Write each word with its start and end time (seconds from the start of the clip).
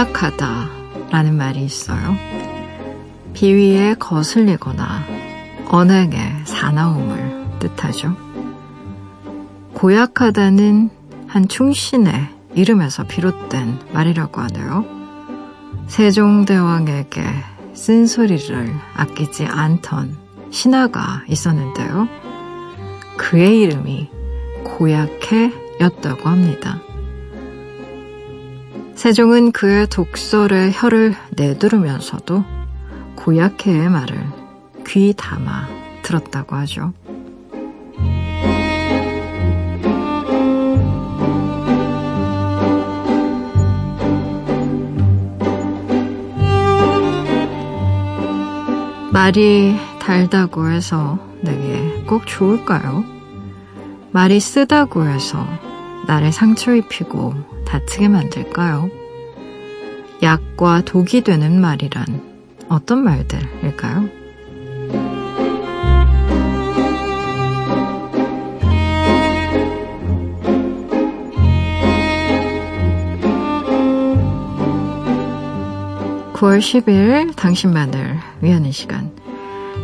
고약하다 0.00 0.68
라는 1.10 1.36
말이 1.36 1.62
있어요. 1.62 2.16
비위에 3.34 3.94
거슬리거나 3.94 5.04
언행의 5.68 6.46
사나움을 6.46 7.58
뜻하죠. 7.58 8.16
고약하다는 9.74 10.88
한 11.26 11.48
충신의 11.48 12.28
이름에서 12.54 13.04
비롯된 13.04 13.78
말이라고 13.92 14.40
하네요. 14.40 14.86
세종대왕에게 15.88 17.22
쓴소리를 17.74 18.74
아끼지 18.94 19.44
않던 19.44 20.16
신하가 20.50 21.24
있었는데요. 21.28 22.08
그의 23.18 23.60
이름이 23.60 24.08
고약해였다고 24.64 26.26
합니다. 26.26 26.80
세종은 29.00 29.52
그의 29.52 29.86
독설에 29.86 30.72
혀를 30.74 31.14
내두르면서도 31.30 32.44
고약해의 33.16 33.88
말을 33.88 34.26
귀 34.86 35.14
담아 35.16 35.68
들었다고 36.02 36.54
하죠. 36.56 36.92
말이 49.14 49.76
달다고 49.98 50.68
해서 50.68 51.18
내게 51.40 52.04
꼭 52.06 52.26
좋을까요? 52.26 53.02
말이 54.12 54.40
쓰다고 54.40 55.06
해서 55.06 55.46
나를 56.06 56.32
상처 56.32 56.74
입히고 56.74 57.49
다치게 57.70 58.08
만들까요? 58.08 58.90
약과 60.24 60.82
독이 60.84 61.22
되는 61.22 61.60
말이란 61.60 62.04
어떤 62.68 63.04
말들일까요? 63.04 64.08
(9월 76.34 76.58
10일) 76.58 77.36
당신만을 77.36 78.18
위하는 78.40 78.72
시간 78.72 79.12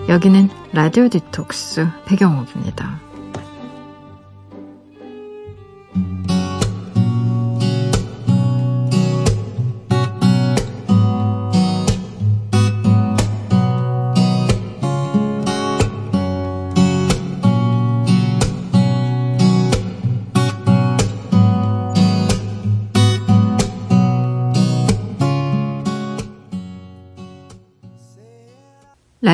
여기는 0.08 0.48
라디오 0.72 1.08
디톡스 1.08 1.86
배경옥입니다. 2.06 3.05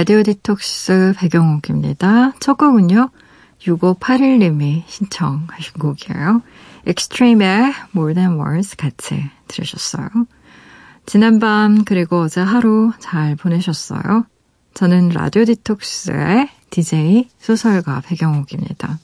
라디오 0.03 0.25
디톡스 0.25 1.15
백영옥입니다. 1.17 2.33
첫 2.41 2.59
곡은요. 2.59 3.11
6581님이 3.61 4.83
신청하신 4.89 5.75
곡이에요. 5.79 6.43
Extreme의 6.87 7.73
More 7.95 8.13
Than 8.13 8.33
Words 8.33 8.77
같이 8.77 9.23
들으셨어요. 9.47 10.09
지난밤 11.07 11.85
그리고 11.85 12.23
어제 12.23 12.41
하루 12.41 12.91
잘 12.99 13.37
보내셨어요. 13.37 14.27
저는 14.75 15.11
라디오 15.11 15.45
디톡스의 15.45 16.49
DJ 16.71 17.29
소설가 17.39 18.01
백영옥입니다. 18.01 18.99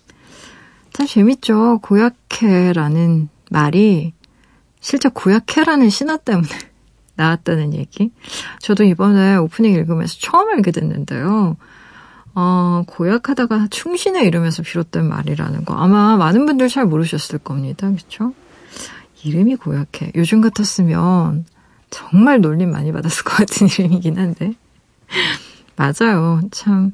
참 0.95 1.07
재밌죠. 1.07 1.79
고약해라는 1.81 3.29
말이 3.53 4.15
실제 4.81 5.09
고약해라는 5.09 5.91
신화 5.91 6.17
때문에 6.17 6.49
나왔다는 7.19 7.75
얘기. 7.75 8.11
저도 8.61 8.85
이번에 8.85 9.37
오프닝 9.37 9.73
읽으면서 9.75 10.17
처음 10.19 10.51
알게 10.51 10.71
됐는데요. 10.71 11.57
어, 12.35 12.85
고약하다가 12.87 13.67
충신의 13.71 14.27
이름에서 14.27 14.63
비롯된 14.63 15.07
말이라는 15.09 15.65
거. 15.65 15.75
아마 15.75 16.17
많은 16.17 16.47
분들 16.47 16.69
잘 16.69 16.87
모르셨을 16.87 17.41
겁니다. 17.41 17.91
그렇죠? 17.91 18.33
이름이 19.25 19.57
고약해. 19.57 20.13
요즘 20.15 20.41
같았으면 20.41 21.45
정말 21.91 22.41
놀림 22.41 22.71
많이 22.71 22.93
받았을 22.93 23.25
것 23.25 23.37
같은 23.37 23.67
이름이긴 23.79 24.19
한데. 24.19 24.53
맞아요. 25.77 26.41
참. 26.53 26.93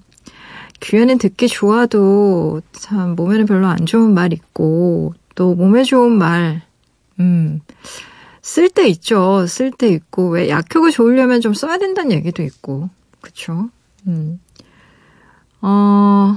귀에는 0.81 1.19
듣기 1.19 1.49
좋아도 1.49 2.61
참 2.73 3.15
몸에는 3.15 3.47
별로 3.47 3.67
안 3.67 3.87
좋은 3.87 4.13
말 4.13 4.33
있고 4.33 5.15
또 5.35 5.55
몸에 5.55 5.83
좋은 5.83 6.13
말, 6.13 6.63
음, 7.21 7.61
쓸 8.45 8.69
때 8.69 8.87
있죠. 8.89 9.47
쓸 9.47 9.71
때 9.71 9.89
있고 9.89 10.29
왜 10.29 10.51
약효가 10.51 10.91
좋으려면 10.91 11.41
좀 11.41 11.55
써야 11.55 11.79
된다는 11.79 12.13
얘기도 12.13 12.43
있고 12.43 12.91
그쵸? 13.23 13.71
음. 14.07 14.39
어 15.63 16.37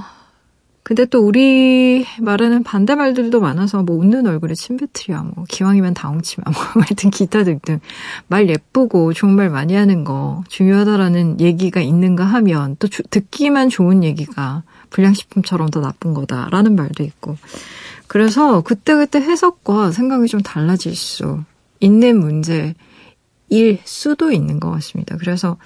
근데 0.82 1.04
또 1.04 1.20
우리 1.20 2.06
말에는 2.18 2.62
반대 2.62 2.94
말들도 2.94 3.42
많아서 3.42 3.82
뭐 3.82 3.94
웃는 3.98 4.26
얼굴에 4.26 4.54
침뱉으랴 4.54 5.22
뭐 5.34 5.44
기왕이면 5.50 5.92
다홍치마 5.92 6.44
뭐 6.50 6.62
하여튼 6.82 7.10
기타 7.10 7.44
등등 7.44 7.78
말 8.26 8.48
예쁘고 8.48 9.12
좋은 9.12 9.34
말 9.34 9.50
많이 9.50 9.74
하는 9.74 10.04
거 10.04 10.42
중요하다라는 10.48 11.40
얘기가 11.40 11.82
있는가 11.82 12.24
하면 12.24 12.76
또 12.78 12.88
주, 12.88 13.02
듣기만 13.02 13.68
좋은 13.68 14.02
얘기가 14.02 14.62
불량식품처럼 14.88 15.68
더 15.68 15.82
나쁜 15.82 16.14
거다라는 16.14 16.74
말도 16.74 17.02
있고 17.02 17.36
그래서 18.06 18.62
그때그때 18.62 19.20
해석과 19.20 19.92
생각이 19.92 20.26
좀 20.26 20.40
달라질 20.40 20.96
수 20.96 21.42
있는 21.80 22.18
문제일 22.18 22.74
수도 23.84 24.30
있는 24.32 24.60
것 24.60 24.70
같습니다. 24.70 25.16
그래서 25.16 25.56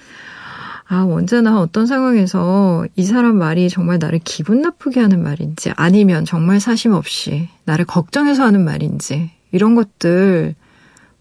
아, 0.87 1.05
언제나 1.09 1.59
어떤 1.59 1.87
상황에서 1.87 2.85
이 2.95 3.03
사람 3.03 3.37
말이 3.37 3.69
정말 3.69 3.99
나를 3.99 4.19
기분 4.23 4.61
나쁘게 4.61 4.99
하는 4.99 5.23
말인지 5.23 5.71
아니면 5.75 6.25
정말 6.25 6.59
사심 6.59 6.91
없이 6.91 7.49
나를 7.65 7.85
걱정해서 7.85 8.43
하는 8.43 8.63
말인지 8.63 9.31
이런 9.51 9.75
것들 9.75 10.55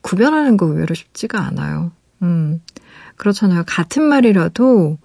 구별하는 0.00 0.56
거 0.56 0.66
의외로 0.66 0.94
쉽지가 0.94 1.40
않아요. 1.40 1.92
음, 2.22 2.60
그렇잖아요. 3.16 3.62
같은 3.66 4.02
말이라도 4.02 4.98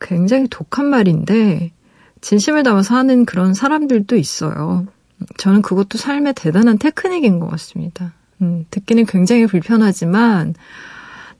굉장히 0.00 0.48
독한 0.48 0.86
말인데 0.86 1.72
진심을 2.20 2.62
담아서 2.62 2.96
하는 2.96 3.24
그런 3.24 3.54
사람들도 3.54 4.16
있어요. 4.16 4.86
저는 5.36 5.62
그것도 5.62 5.98
삶의 5.98 6.34
대단한 6.34 6.78
테크닉인 6.78 7.40
것 7.40 7.48
같습니다. 7.48 8.14
음, 8.42 8.64
듣기는 8.70 9.06
굉장히 9.06 9.46
불편하지만 9.46 10.54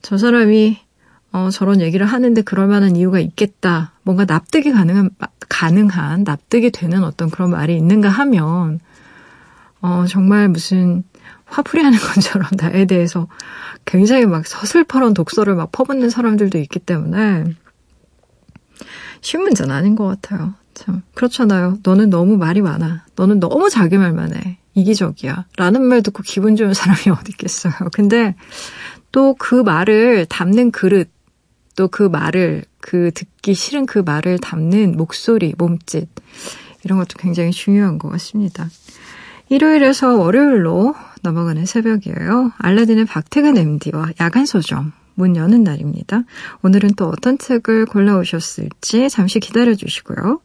저 0.02 0.18
사람이 0.18 0.78
어, 1.32 1.50
저런 1.50 1.80
얘기를 1.80 2.06
하는데 2.06 2.40
그럴 2.42 2.66
만한 2.66 2.96
이유가 2.96 3.20
있겠다. 3.20 3.92
뭔가 4.02 4.24
납득이 4.24 4.72
가능한, 4.72 5.10
가능한, 5.48 6.24
납득이 6.24 6.70
되는 6.70 7.04
어떤 7.04 7.30
그런 7.30 7.50
말이 7.50 7.76
있는가 7.76 8.08
하면, 8.08 8.80
어, 9.80 10.06
정말 10.08 10.48
무슨 10.48 11.04
화풀이 11.44 11.82
하는 11.82 11.98
것처럼 12.00 12.48
나에 12.56 12.86
대해서 12.86 13.28
굉장히 13.84 14.26
막 14.26 14.46
서슬퍼런 14.46 15.14
독서를 15.14 15.54
막 15.54 15.70
퍼붓는 15.72 16.10
사람들도 16.10 16.58
있기 16.58 16.78
때문에 16.78 17.44
쉬운 19.20 19.44
문제는 19.44 19.74
아닌 19.74 19.96
것 19.96 20.06
같아요. 20.06 20.54
참. 20.74 21.02
그렇잖아요. 21.14 21.78
너는 21.82 22.10
너무 22.10 22.36
말이 22.36 22.62
많아. 22.62 23.04
너는 23.16 23.40
너무 23.40 23.68
자기 23.68 23.98
말만 23.98 24.34
해. 24.34 24.58
이기적이야. 24.78 25.46
라는 25.56 25.82
말 25.82 26.02
듣고 26.02 26.22
기분 26.22 26.56
좋은 26.56 26.74
사람이 26.74 27.10
어디 27.18 27.30
있겠어요. 27.32 27.72
근데 27.92 28.34
또 29.12 29.34
그 29.38 29.54
말을 29.62 30.26
담는 30.26 30.70
그릇, 30.70 31.10
또 31.76 31.88
그 31.88 32.02
말을, 32.04 32.64
그 32.80 33.10
듣기 33.14 33.54
싫은 33.54 33.86
그 33.86 34.00
말을 34.00 34.38
담는 34.38 34.96
목소리, 34.96 35.54
몸짓, 35.56 36.08
이런 36.84 36.98
것도 36.98 37.18
굉장히 37.18 37.50
중요한 37.50 37.98
것 37.98 38.08
같습니다. 38.10 38.68
일요일에서 39.48 40.16
월요일로 40.16 40.94
넘어가는 41.22 41.64
새벽이에요. 41.64 42.52
알라딘의 42.58 43.06
박태근 43.06 43.56
MD와 43.56 44.10
야간 44.20 44.44
서점 44.44 44.92
문 45.14 45.36
여는 45.36 45.64
날입니다. 45.64 46.22
오늘은 46.62 46.90
또 46.96 47.08
어떤 47.08 47.38
책을 47.38 47.86
골라오셨을지 47.86 49.08
잠시 49.10 49.40
기다려 49.40 49.74
주시고요. 49.74 50.40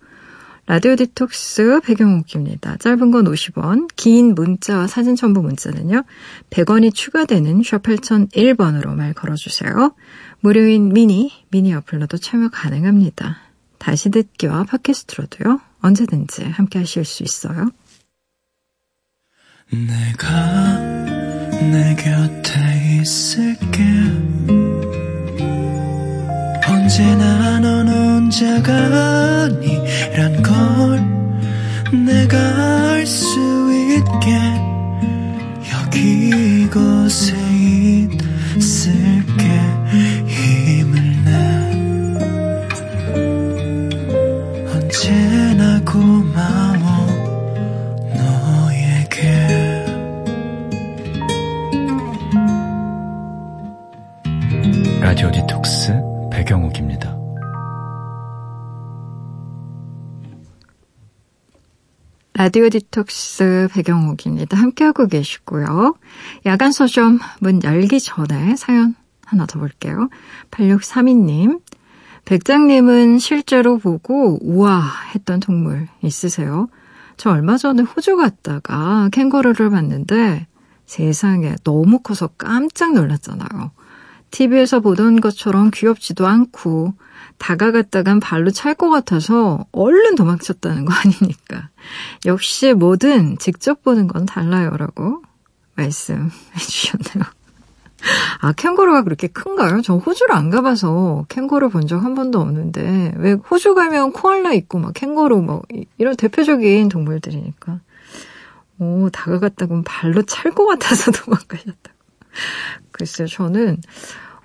라디오 0.65 0.95
디톡스 0.95 1.81
배경옥입니다. 1.83 2.77
짧은 2.77 3.11
건 3.11 3.25
50원, 3.25 3.89
긴 3.97 4.33
문자와 4.33 4.87
사진 4.87 5.15
첨부 5.15 5.41
문자는요. 5.41 6.03
100원이 6.51 6.93
추가되는 6.93 7.63
샵 7.63 7.83
8001번으로 7.83 8.95
말 8.95 9.13
걸어주세요. 9.13 9.93
무료인 10.39 10.93
미니, 10.93 11.31
미니 11.49 11.73
어플로도 11.73 12.17
참여 12.17 12.49
가능합니다. 12.49 13.39
다시 13.77 14.09
듣기와 14.09 14.63
팟캐스트로도요. 14.63 15.59
언제든지 15.81 16.45
함께 16.45 16.79
하실 16.79 17.03
수 17.03 17.23
있어요. 17.23 17.69
내가 19.69 20.77
내 21.59 21.95
곁에 21.95 22.99
있을게 23.01 23.83
언제나 26.65 27.59
넌 27.59 28.02
혼자가 28.23 28.73
아니란 29.43 30.41
걸 30.41 31.03
내가 32.05 32.91
알 32.93 33.05
수 33.05 33.37
있게 33.97 34.39
여기 35.73 36.63
이곳에 36.63 37.35
있을 38.55 39.02
라디오 62.53 62.69
디톡스 62.69 63.69
배경옥입니다. 63.71 64.55
함께하고 64.55 65.07
계시고요. 65.07 65.95
야간 66.45 66.71
서점 66.71 67.17
문 67.39 67.63
열기 67.63 67.99
전에 67.99 68.55
사연 68.57 68.93
하나 69.25 69.47
더 69.47 69.57
볼게요. 69.57 70.07
8632님. 70.51 71.61
백장님은 72.25 73.17
실제로 73.17 73.79
보고 73.79 74.37
우와 74.43 74.83
했던 75.15 75.39
동물 75.39 75.87
있으세요? 76.03 76.67
저 77.17 77.31
얼마 77.31 77.57
전에 77.57 77.81
호주 77.81 78.17
갔다가 78.17 79.09
캥거루를 79.11 79.71
봤는데 79.71 80.45
세상에 80.85 81.55
너무 81.63 82.01
커서 82.03 82.27
깜짝 82.37 82.93
놀랐잖아요. 82.93 83.71
TV에서 84.29 84.79
보던 84.79 85.21
것처럼 85.21 85.71
귀엽지도 85.73 86.27
않고 86.27 86.93
다가갔다간 87.37 88.19
발로 88.19 88.51
찰 88.51 88.73
것 88.75 88.89
같아서 88.89 89.65
얼른 89.71 90.15
도망쳤다는 90.15 90.85
거 90.85 90.93
아닙니까? 90.93 91.69
역시 92.25 92.73
뭐든 92.73 93.37
직접 93.39 93.83
보는 93.83 94.07
건 94.07 94.25
달라요라고 94.25 95.21
말씀해 95.75 96.29
주셨네요. 96.57 97.23
아, 98.41 98.51
캥거루가 98.51 99.03
그렇게 99.03 99.27
큰가요? 99.27 99.81
저 99.81 99.95
호주를 99.95 100.35
안 100.35 100.49
가봐서 100.49 101.25
캥거루 101.29 101.69
본 101.69 101.87
적 101.87 102.03
한 102.03 102.15
번도 102.15 102.39
없는데, 102.41 103.13
왜 103.17 103.31
호주 103.33 103.75
가면 103.75 104.11
코알라 104.11 104.51
있고, 104.53 104.79
막 104.79 104.93
캥거루, 104.93 105.41
뭐, 105.41 105.61
이런 105.97 106.15
대표적인 106.17 106.89
동물들이니까. 106.89 107.79
오, 108.79 109.09
다가갔다고 109.09 109.83
발로 109.83 110.21
찰 110.23 110.51
것 110.51 110.65
같아서 110.65 111.11
도망가셨다고. 111.15 111.97
글쎄요, 112.91 113.27
저는, 113.27 113.77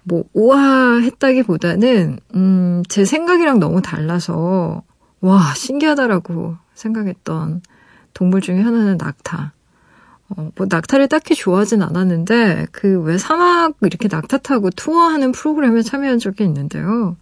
뭐, 0.09 0.25
우와 0.33 1.01
했다기보다는, 1.01 2.19
음, 2.35 2.83
제 2.89 3.05
생각이랑 3.05 3.59
너무 3.61 3.83
달라서, 3.83 4.83
와, 5.21 5.55
신기하다라고 5.55 6.57
생각했던 6.75 7.63
동물 8.15 8.41
중에 8.41 8.61
하나는 8.61 8.97
낙타. 8.97 9.53
어, 10.31 10.51
뭐 10.57 10.67
낙타를 10.69 11.09
딱히 11.09 11.35
좋아하진 11.35 11.83
않았는데 11.83 12.67
그 12.73 13.01
왜 13.03 13.17
사막 13.19 13.75
이렇게 13.81 14.09
낙타 14.11 14.39
타고 14.39 14.69
투어하는 14.71 15.33
프로그램에 15.33 15.83
참여한 15.83 16.19
적이 16.19 16.45
있는데요. 16.45 17.17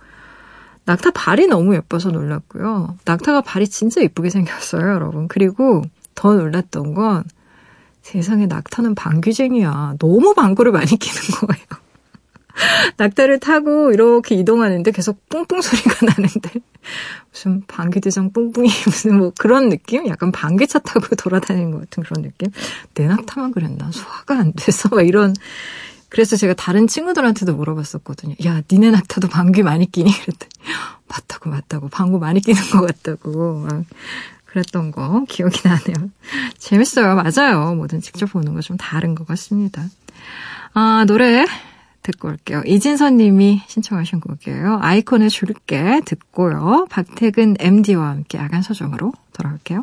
낙타 0.86 1.10
발이 1.12 1.46
너무 1.48 1.74
예뻐서 1.74 2.10
놀랐고요. 2.10 2.96
낙타가 3.04 3.42
발이 3.42 3.68
진짜 3.68 4.00
예쁘게 4.00 4.30
생겼어요, 4.30 4.82
여러분. 4.92 5.28
그리고 5.28 5.82
더 6.14 6.34
놀랐던 6.34 6.94
건 6.94 7.24
세상에 8.02 8.46
낙타는 8.46 8.94
방귀쟁이야. 8.94 9.96
너무 9.98 10.34
방구를 10.34 10.72
많이 10.72 10.86
끼는 10.86 11.20
거예요. 11.46 11.85
낙타를 12.96 13.40
타고 13.40 13.92
이렇게 13.92 14.34
이동하는데 14.34 14.90
계속 14.90 15.28
뿡뿡 15.28 15.62
소리가 15.62 16.06
나는데 16.06 16.50
무슨 17.32 17.62
방귀대장 17.66 18.32
뿡뿡이 18.32 18.68
무슨 18.86 19.18
뭐 19.18 19.32
그런 19.38 19.68
느낌? 19.68 20.06
약간 20.08 20.32
방귀차 20.32 20.80
타고 20.80 21.14
돌아다니는 21.16 21.70
것 21.72 21.80
같은 21.80 22.02
그런 22.02 22.22
느낌? 22.22 22.50
내 22.94 23.06
낙타만 23.06 23.52
그랬나? 23.52 23.90
소화가 23.92 24.38
안 24.38 24.52
돼서 24.54 24.88
막 24.90 25.06
이런 25.06 25.34
그래서 26.08 26.36
제가 26.36 26.54
다른 26.54 26.86
친구들한테도 26.86 27.54
물어봤었거든요. 27.56 28.36
야, 28.46 28.62
니네 28.70 28.90
낙타도 28.92 29.28
방귀 29.28 29.62
많이 29.62 29.90
끼니? 29.90 30.10
그랬더니 30.12 30.50
맞다고 31.08 31.50
맞다고 31.50 31.88
방구 31.88 32.18
많이 32.18 32.40
끼는 32.40 32.62
것 32.70 32.86
같다고 32.86 33.58
막 33.58 33.84
그랬던 34.46 34.92
거 34.92 35.24
기억이 35.28 35.60
나네요. 35.66 36.10
재밌어요. 36.58 37.14
맞아요. 37.16 37.74
뭐든 37.74 38.00
직접 38.00 38.26
보는 38.32 38.54
거 38.54 38.60
좀 38.60 38.76
다른 38.76 39.14
것 39.14 39.26
같습니다. 39.26 39.84
아, 40.72 41.04
노래 41.06 41.44
듣고 42.06 42.28
올게요. 42.28 42.62
이진선 42.64 43.16
님이 43.16 43.62
신청하신 43.66 44.20
곡이에요. 44.20 44.78
아이콘을 44.80 45.28
줄게 45.28 46.00
듣고요. 46.04 46.86
박태근 46.88 47.56
MD와 47.58 48.08
함께 48.10 48.38
야간 48.38 48.62
서점으로 48.62 49.12
돌아올게요. 49.32 49.82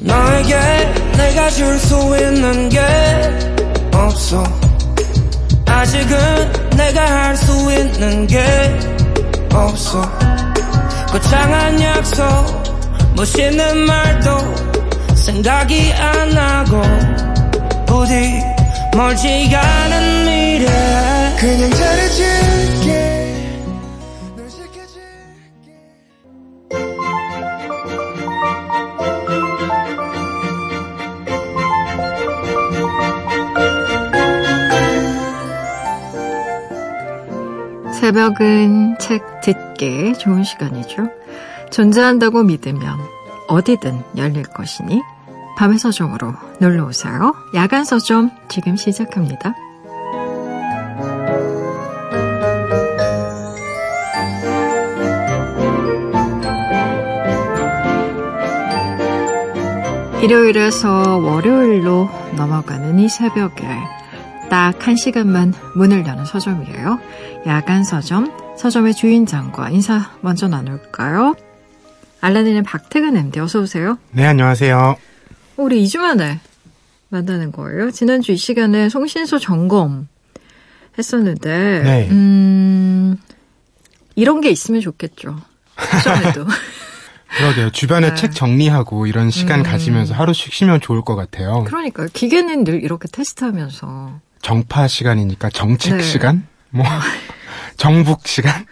너에게 0.00 0.54
내가 1.16 1.50
줄 1.50 1.78
수 1.78 1.94
있는 2.18 2.68
게 2.68 2.80
없어 3.94 4.44
아직은 5.66 6.16
내가 6.76 7.28
할 7.28 7.36
수 7.36 7.52
있는 7.72 8.26
게 8.26 8.93
없어. 9.54 10.02
거창한 11.06 11.80
약속 11.80 12.22
멋있는 13.16 13.78
말도 13.86 15.14
생각이 15.14 15.92
안 15.92 16.30
나고 16.30 16.82
부디 17.86 18.42
멀지 18.96 19.54
않은 19.54 20.24
미래. 20.26 21.36
그냥 21.38 21.70
잘해줄 21.70 22.53
새벽은 38.04 38.98
책 38.98 39.40
듣기 39.40 40.12
좋은 40.18 40.44
시간이죠. 40.44 41.08
존재한다고 41.70 42.42
믿으면 42.42 42.98
어디든 43.48 44.04
열릴 44.18 44.42
것이니 44.42 45.00
밤의 45.56 45.78
서점으로 45.78 46.34
놀러 46.60 46.84
오세요. 46.84 47.34
야간 47.54 47.86
서점 47.86 48.30
지금 48.50 48.76
시작합니다. 48.76 49.54
일요일에서 60.22 61.16
월요일로 61.16 62.10
넘어가는 62.36 62.98
이 62.98 63.08
새벽에 63.08 63.64
딱 64.54 64.86
한 64.86 64.94
시간만 64.94 65.52
문을 65.74 66.06
여는 66.06 66.26
서점이에요. 66.26 67.00
야간 67.48 67.82
서점, 67.82 68.56
서점의 68.56 68.94
주인장과 68.94 69.70
인사 69.70 70.12
먼저 70.20 70.46
나눌까요? 70.46 71.34
알라딘의 72.20 72.62
박태근 72.62 73.16
MD 73.16 73.40
어서 73.40 73.58
오세요. 73.58 73.98
네, 74.12 74.24
안녕하세요. 74.24 74.94
우리 75.56 75.82
2주 75.82 75.98
만에 75.98 76.38
만나는 77.08 77.50
거예요. 77.50 77.90
지난주 77.90 78.30
이 78.30 78.36
시간에 78.36 78.88
송신소 78.88 79.40
점검 79.40 80.06
했었는데 80.98 81.82
네. 81.82 82.08
음, 82.12 83.16
이런 84.14 84.40
게 84.40 84.50
있으면 84.50 84.80
좋겠죠. 84.80 85.36
서점에도. 85.76 86.46
그러게요. 87.38 87.70
주변에 87.70 88.10
네. 88.10 88.14
책 88.14 88.30
정리하고 88.30 89.08
이런 89.08 89.30
시간 89.30 89.60
음. 89.60 89.64
가지면서 89.64 90.14
하루씩 90.14 90.52
쉬면 90.52 90.80
좋을 90.80 91.02
것 91.02 91.16
같아요. 91.16 91.64
그러니까 91.64 92.06
기계는 92.06 92.62
늘 92.62 92.84
이렇게 92.84 93.08
테스트하면서 93.10 94.20
정파 94.48 94.86
시간이니까 94.86 95.48
정책 95.48 95.96
네. 95.96 96.02
시간? 96.02 96.46
뭐, 96.68 96.84
정북 97.78 98.28
시간? 98.28 98.66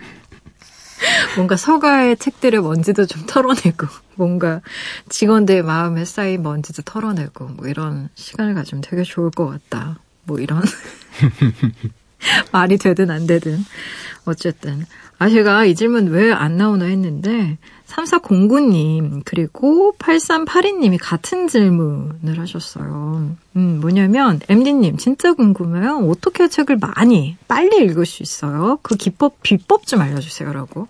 뭔가 1.35 1.57
서가의 1.57 2.19
책들의 2.19 2.61
먼지도 2.61 3.07
좀 3.07 3.25
털어내고 3.27 3.87
뭔가 4.17 4.61
직원들 5.09 5.63
마음에 5.63 6.05
쌓인 6.05 6.43
먼지도 6.43 6.83
털어내고 6.83 7.47
뭐 7.49 7.67
이런 7.69 8.11
시간을 8.15 8.55
가지면 8.55 8.83
되게 8.83 9.03
좋을 9.03 9.31
것 9.31 9.47
같다. 9.47 9.99
뭐 10.25 10.39
이런 10.39 10.63
말이 12.53 12.77
되든 12.77 13.11
안 13.11 13.27
되든. 13.27 13.65
어쨌든. 14.27 14.85
아, 15.19 15.31
제가 15.31 15.65
이 15.65 15.75
질문 15.75 16.09
왜 16.09 16.33
안 16.33 16.59
나오나 16.59 16.85
했는데, 16.85 17.57
3409님, 17.93 19.23
그리고 19.25 19.95
8382님이 19.99 20.99
같은 21.01 21.49
질문을 21.49 22.39
하셨어요. 22.39 23.37
음, 23.57 23.81
뭐냐면, 23.81 24.41
MD님, 24.49 24.97
진짜 24.97 25.35
궁금해요. 25.35 25.99
어떻게 26.09 26.49
책을 26.49 26.79
많이, 26.79 27.37
빨리 27.49 27.85
읽을 27.85 28.07
수 28.07 28.23
있어요? 28.23 28.79
그 28.83 28.97
기법, 28.97 29.43
비법 29.43 29.87
좀 29.87 30.01
알려주세요. 30.01 30.53
라고. 30.53 30.89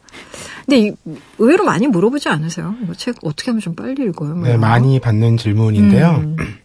근데 0.64 0.78
이, 0.78 0.92
의외로 1.38 1.64
많이 1.64 1.88
물어보지 1.88 2.28
않으세요? 2.28 2.75
이거 2.82 2.94
책 2.94 3.16
어떻게 3.23 3.50
하면 3.50 3.61
좀 3.61 3.75
빨리 3.75 4.04
읽어요? 4.04 4.35
뭐 4.35 4.47
네? 4.47 4.56
많이 4.56 5.00
받는 5.00 5.37
질문인데요. 5.37 6.23
음. 6.23 6.37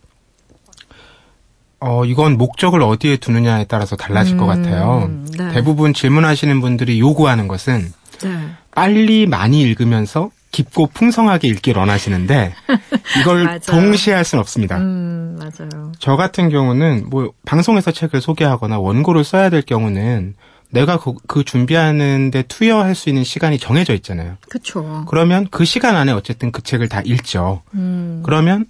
어, 1.79 2.05
이건 2.05 2.37
목적을 2.37 2.81
어디에 2.81 3.17
두느냐에 3.17 3.65
따라서 3.65 3.95
달라질 3.95 4.37
것 4.37 4.45
음, 4.45 4.47
같아요. 4.47 5.11
네. 5.37 5.53
대부분 5.53 5.93
질문하시는 5.93 6.59
분들이 6.59 6.99
요구하는 6.99 7.47
것은 7.47 7.93
네. 8.23 8.49
빨리 8.77 9.25
많이 9.25 9.59
읽으면서 9.61 10.29
깊고 10.51 10.85
풍성하게 10.93 11.47
읽기를 11.47 11.79
원하시는데 11.79 12.53
이걸. 13.19 13.59
동시에 13.61 14.13
할 14.13 14.23
수는 14.23 14.39
없습니다. 14.39 14.77
음, 14.77 15.35
맞아요. 15.39 15.91
저 15.97 16.15
같은 16.15 16.49
경우는 16.49 17.07
뭐 17.09 17.31
방송에서 17.43 17.91
책을 17.91 18.21
소개하거나 18.21 18.77
원고를 18.77 19.23
써야 19.23 19.49
될 19.49 19.63
경우는 19.63 20.35
내가 20.69 20.99
그, 20.99 21.15
그 21.25 21.43
준비하는데 21.43 22.43
투여할 22.43 22.93
수 22.93 23.09
있는 23.09 23.23
시간이 23.23 23.57
정해져 23.57 23.95
있잖아요. 23.95 24.35
그쵸. 24.47 25.05
그러면 25.07 25.47
그 25.49 25.65
시간 25.65 25.95
안에 25.95 26.11
어쨌든 26.11 26.51
그 26.51 26.61
책을 26.61 26.87
다 26.87 27.01
읽죠. 27.03 27.63
음, 27.73 28.21
그러면 28.23 28.65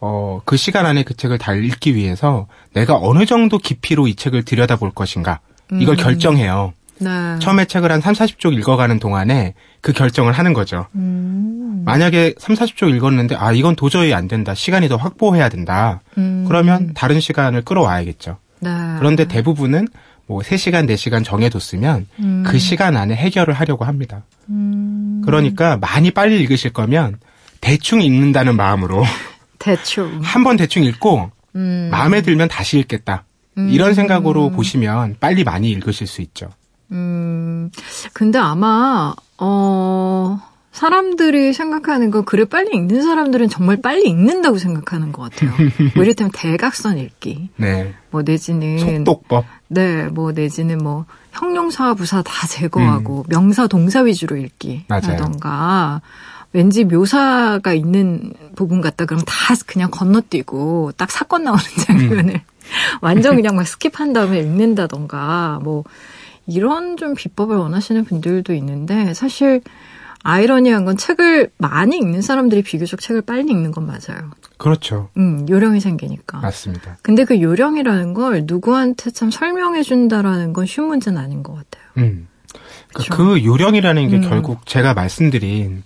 어, 0.00 0.40
그 0.44 0.56
시간 0.56 0.84
안에 0.84 1.04
그 1.04 1.14
책을 1.14 1.38
다 1.38 1.54
읽기 1.54 1.94
위해서 1.94 2.48
내가 2.72 2.98
어느 3.00 3.24
정도 3.24 3.58
깊이로 3.58 4.08
이 4.08 4.16
책을 4.16 4.44
들여다볼 4.44 4.90
것인가 4.90 5.38
이걸 5.70 5.94
음. 5.94 5.96
결정해요. 5.96 6.72
네. 7.04 7.38
처음에 7.40 7.64
책을 7.66 7.92
한 7.92 8.00
3, 8.00 8.14
40쪽 8.14 8.52
읽어가는 8.58 8.98
동안에 8.98 9.54
그 9.80 9.92
결정을 9.92 10.32
하는 10.32 10.52
거죠. 10.54 10.86
음, 10.94 11.82
만약에 11.84 12.34
3, 12.38 12.54
40쪽 12.56 12.94
읽었는데 12.94 13.36
아 13.36 13.52
이건 13.52 13.76
도저히 13.76 14.12
안 14.14 14.26
된다. 14.28 14.54
시간이 14.54 14.88
더 14.88 14.96
확보해야 14.96 15.48
된다. 15.48 16.00
음, 16.18 16.44
그러면 16.48 16.92
다른 16.94 17.20
시간을 17.20 17.62
끌어와야겠죠. 17.62 18.38
네. 18.60 18.70
그런데 18.98 19.26
대부분은 19.26 19.88
뭐 20.26 20.40
3시간, 20.40 20.88
4시간 20.90 21.22
정해뒀으면 21.24 22.06
음, 22.20 22.42
그 22.46 22.58
시간 22.58 22.96
안에 22.96 23.14
해결을 23.14 23.52
하려고 23.54 23.84
합니다. 23.84 24.22
음, 24.48 25.20
그러니까 25.24 25.76
많이 25.76 26.10
빨리 26.10 26.40
읽으실 26.40 26.72
거면 26.72 27.18
대충 27.60 28.00
읽는다는 28.02 28.56
마음으로 28.56 29.04
대충. 29.58 30.20
한 30.22 30.42
번 30.44 30.56
대충 30.56 30.82
읽고 30.84 31.30
음, 31.56 31.88
마음에 31.90 32.22
들면 32.22 32.48
다시 32.48 32.78
읽겠다. 32.78 33.24
음. 33.58 33.68
이런 33.70 33.94
생각으로 33.94 34.50
보시면 34.50 35.16
빨리 35.20 35.44
많이 35.44 35.70
읽으실 35.70 36.06
수 36.06 36.22
있죠. 36.22 36.48
음, 36.92 37.70
근데 38.12 38.38
아마, 38.38 39.14
어, 39.38 40.40
사람들이 40.74 41.52
생각하는 41.52 42.10
건 42.10 42.24
글을 42.24 42.46
빨리 42.46 42.76
읽는 42.76 43.02
사람들은 43.02 43.48
정말 43.48 43.80
빨리 43.80 44.08
읽는다고 44.08 44.58
생각하는 44.58 45.12
것 45.12 45.22
같아요. 45.22 45.52
뭐 45.94 46.02
이를테면 46.02 46.32
대각선 46.34 46.98
읽기. 46.98 47.50
네. 47.56 47.94
뭐 48.10 48.22
내지는 48.22 48.78
속독법. 48.78 49.44
네, 49.68 50.08
뭐 50.08 50.32
내지는 50.32 50.78
뭐 50.78 51.06
형용사 51.30 51.94
부사 51.94 52.22
다 52.22 52.48
제거하고 52.48 53.24
명사 53.28 53.68
동사 53.68 54.00
위주로 54.00 54.36
읽기 54.36 54.84
음. 54.88 55.00
라던가 55.00 56.00
왠지 56.52 56.84
묘사가 56.84 57.72
있는 57.72 58.32
부분 58.54 58.80
같다 58.80 59.06
그러면 59.06 59.24
다 59.26 59.54
그냥 59.66 59.90
건너뛰고 59.90 60.92
딱 60.96 61.10
사건 61.10 61.44
나오는 61.44 61.62
장면을 61.84 62.40
완전 63.02 63.36
그냥 63.36 63.56
막 63.56 63.64
스킵한 63.64 64.14
다음에 64.14 64.38
읽는다던가 64.38 65.60
뭐 65.62 65.84
이런 66.46 66.96
좀 66.96 67.14
비법을 67.14 67.56
원하시는 67.56 68.04
분들도 68.04 68.52
있는데 68.54 69.14
사실 69.14 69.62
아이러니한 70.22 70.86
건 70.86 70.96
책을 70.96 71.50
많이 71.58 71.98
읽는 71.98 72.22
사람들이 72.22 72.62
비교적 72.62 73.00
책을 73.00 73.22
빨리 73.22 73.50
읽는 73.50 73.72
건 73.72 73.86
맞아요. 73.86 74.30
그렇죠. 74.56 75.10
음, 75.18 75.46
요령이 75.48 75.80
생기니까. 75.80 76.38
맞습니다. 76.38 76.96
근데 77.02 77.24
그 77.24 77.40
요령이라는 77.40 78.14
걸 78.14 78.44
누구한테 78.46 79.10
참 79.10 79.30
설명해 79.30 79.82
준다라는 79.82 80.54
건 80.54 80.64
쉬운 80.64 80.88
문제는 80.88 81.20
아닌 81.20 81.42
것 81.42 81.54
같아요. 81.54 81.84
음. 81.98 82.28
그쵸. 82.94 83.14
그, 83.14 83.24
그 83.24 83.44
요령이라는 83.44 84.08
게 84.08 84.16
음. 84.16 84.20
결국 84.22 84.64
제가 84.64 84.94
말씀드린 84.94 85.82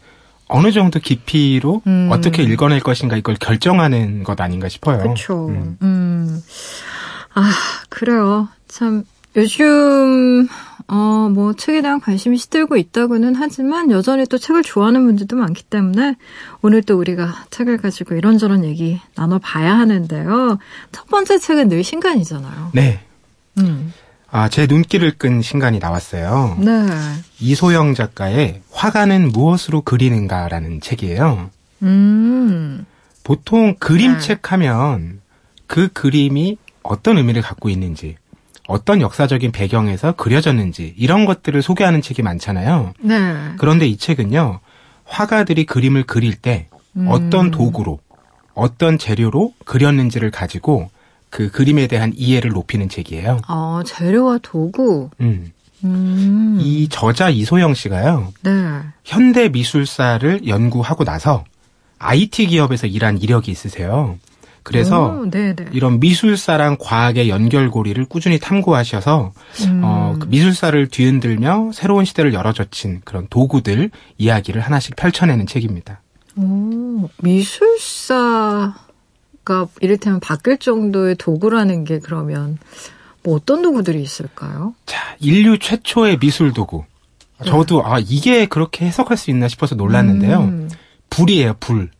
어느 0.46 0.70
정도 0.70 1.00
깊이로 1.00 1.82
음. 1.86 2.08
어떻게 2.12 2.42
읽어낼 2.42 2.80
것인가 2.80 3.16
이걸 3.16 3.34
결정하는 3.34 4.22
것 4.22 4.40
아닌가 4.40 4.68
싶어요. 4.68 4.98
그렇죠. 4.98 5.48
음. 5.48 5.76
음. 5.82 6.42
아, 7.34 7.50
그래요. 7.88 8.48
참 8.68 9.04
요즘 9.36 10.48
어, 10.88 11.28
뭐 11.30 11.52
책에 11.52 11.82
대한 11.82 12.00
관심이 12.00 12.38
시들고 12.38 12.76
있다고는 12.76 13.34
하지만 13.34 13.90
여전히 13.90 14.24
또 14.26 14.38
책을 14.38 14.62
좋아하는 14.62 15.04
분들도 15.04 15.36
많기 15.36 15.62
때문에 15.62 16.16
오늘 16.62 16.82
또 16.82 16.98
우리가 16.98 17.44
책을 17.50 17.76
가지고 17.76 18.14
이런저런 18.14 18.64
얘기 18.64 18.98
나눠봐야 19.14 19.78
하는데요. 19.78 20.58
첫 20.92 21.06
번째 21.08 21.38
책은 21.38 21.68
늘 21.68 21.84
신간이잖아요. 21.84 22.70
네. 22.72 23.00
음. 23.58 23.92
아, 24.30 24.48
제 24.48 24.66
눈길을 24.66 25.12
끈 25.18 25.42
신간이 25.42 25.78
나왔어요. 25.78 26.58
네. 26.60 26.86
이소영 27.40 27.94
작가의 27.94 28.62
화가는 28.70 29.28
무엇으로 29.28 29.82
그리는가라는 29.82 30.80
책이에요. 30.80 31.50
음. 31.82 32.86
보통 33.24 33.74
그림책 33.78 34.42
네. 34.42 34.48
하면 34.50 35.20
그 35.66 35.88
그림이 35.88 36.56
어떤 36.82 37.18
의미를 37.18 37.42
갖고 37.42 37.68
있는지, 37.68 38.16
어떤 38.68 39.00
역사적인 39.00 39.50
배경에서 39.50 40.12
그려졌는지, 40.12 40.94
이런 40.98 41.24
것들을 41.24 41.60
소개하는 41.62 42.02
책이 42.02 42.22
많잖아요. 42.22 42.92
네. 43.00 43.16
그런데 43.58 43.86
이 43.86 43.96
책은요, 43.96 44.60
화가들이 45.06 45.64
그림을 45.64 46.04
그릴 46.04 46.34
때 46.36 46.68
음. 46.94 47.06
어떤 47.08 47.50
도구로, 47.50 47.98
어떤 48.52 48.98
재료로 48.98 49.54
그렸는지를 49.64 50.30
가지고 50.30 50.90
그 51.30 51.50
그림에 51.50 51.86
대한 51.86 52.12
이해를 52.14 52.50
높이는 52.50 52.90
책이에요. 52.90 53.40
어, 53.48 53.80
재료와 53.86 54.38
도구. 54.42 55.08
음. 55.22 55.50
음. 55.84 56.58
이 56.60 56.88
저자 56.90 57.30
이소영 57.30 57.72
씨가요, 57.72 58.34
네. 58.42 58.50
현대 59.02 59.48
미술사를 59.48 60.46
연구하고 60.46 61.04
나서 61.04 61.44
IT 62.00 62.48
기업에서 62.48 62.86
일한 62.86 63.16
이력이 63.16 63.50
있으세요. 63.50 64.18
그래서 64.68 65.22
오. 65.22 65.30
이런 65.72 65.98
미술사랑 65.98 66.76
과학의 66.78 67.30
연결고리를 67.30 68.04
꾸준히 68.04 68.38
탐구하셔서 68.38 69.32
음. 69.66 69.80
어, 69.82 70.14
그 70.20 70.26
미술사를 70.26 70.88
뒤흔들며 70.88 71.70
새로운 71.72 72.04
시대를 72.04 72.34
열어젖힌 72.34 73.00
그런 73.04 73.26
도구들 73.30 73.90
이야기를 74.18 74.60
하나씩 74.60 74.94
펼쳐내는 74.94 75.46
책입니다. 75.46 76.02
오, 76.36 77.08
미술사가 77.22 78.74
이를테면 79.80 80.20
바뀔 80.20 80.58
정도의 80.58 81.16
도구라는 81.16 81.84
게 81.84 81.98
그러면 81.98 82.58
뭐 83.24 83.36
어떤 83.36 83.62
도구들이 83.62 84.02
있을까요? 84.02 84.74
자, 84.84 85.16
인류 85.18 85.58
최초의 85.58 86.18
미술 86.18 86.52
도구. 86.52 86.84
저도 87.42 87.86
아 87.86 87.98
이게 88.00 88.46
그렇게 88.46 88.84
해석할 88.84 89.16
수 89.16 89.30
있나 89.30 89.48
싶어서 89.48 89.76
놀랐는데요. 89.76 90.40
음. 90.40 90.68
불이에요, 91.08 91.54
불. 91.58 91.90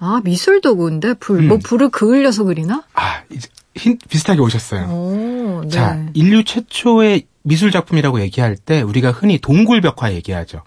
아, 0.00 0.20
미술 0.24 0.60
도구인데 0.60 1.14
불, 1.14 1.40
음. 1.40 1.48
뭐 1.48 1.58
불을 1.62 1.90
그을려서 1.90 2.44
그리나? 2.44 2.82
아, 2.94 3.20
이제 3.30 3.48
힌 3.74 3.98
비슷하게 4.08 4.40
오셨어요. 4.40 4.86
오, 4.88 5.60
네. 5.62 5.68
자, 5.68 6.06
인류 6.14 6.42
최초의 6.42 7.26
미술 7.42 7.70
작품이라고 7.70 8.20
얘기할 8.20 8.56
때 8.56 8.82
우리가 8.82 9.12
흔히 9.12 9.38
동굴벽화 9.38 10.12
얘기하죠. 10.12 10.62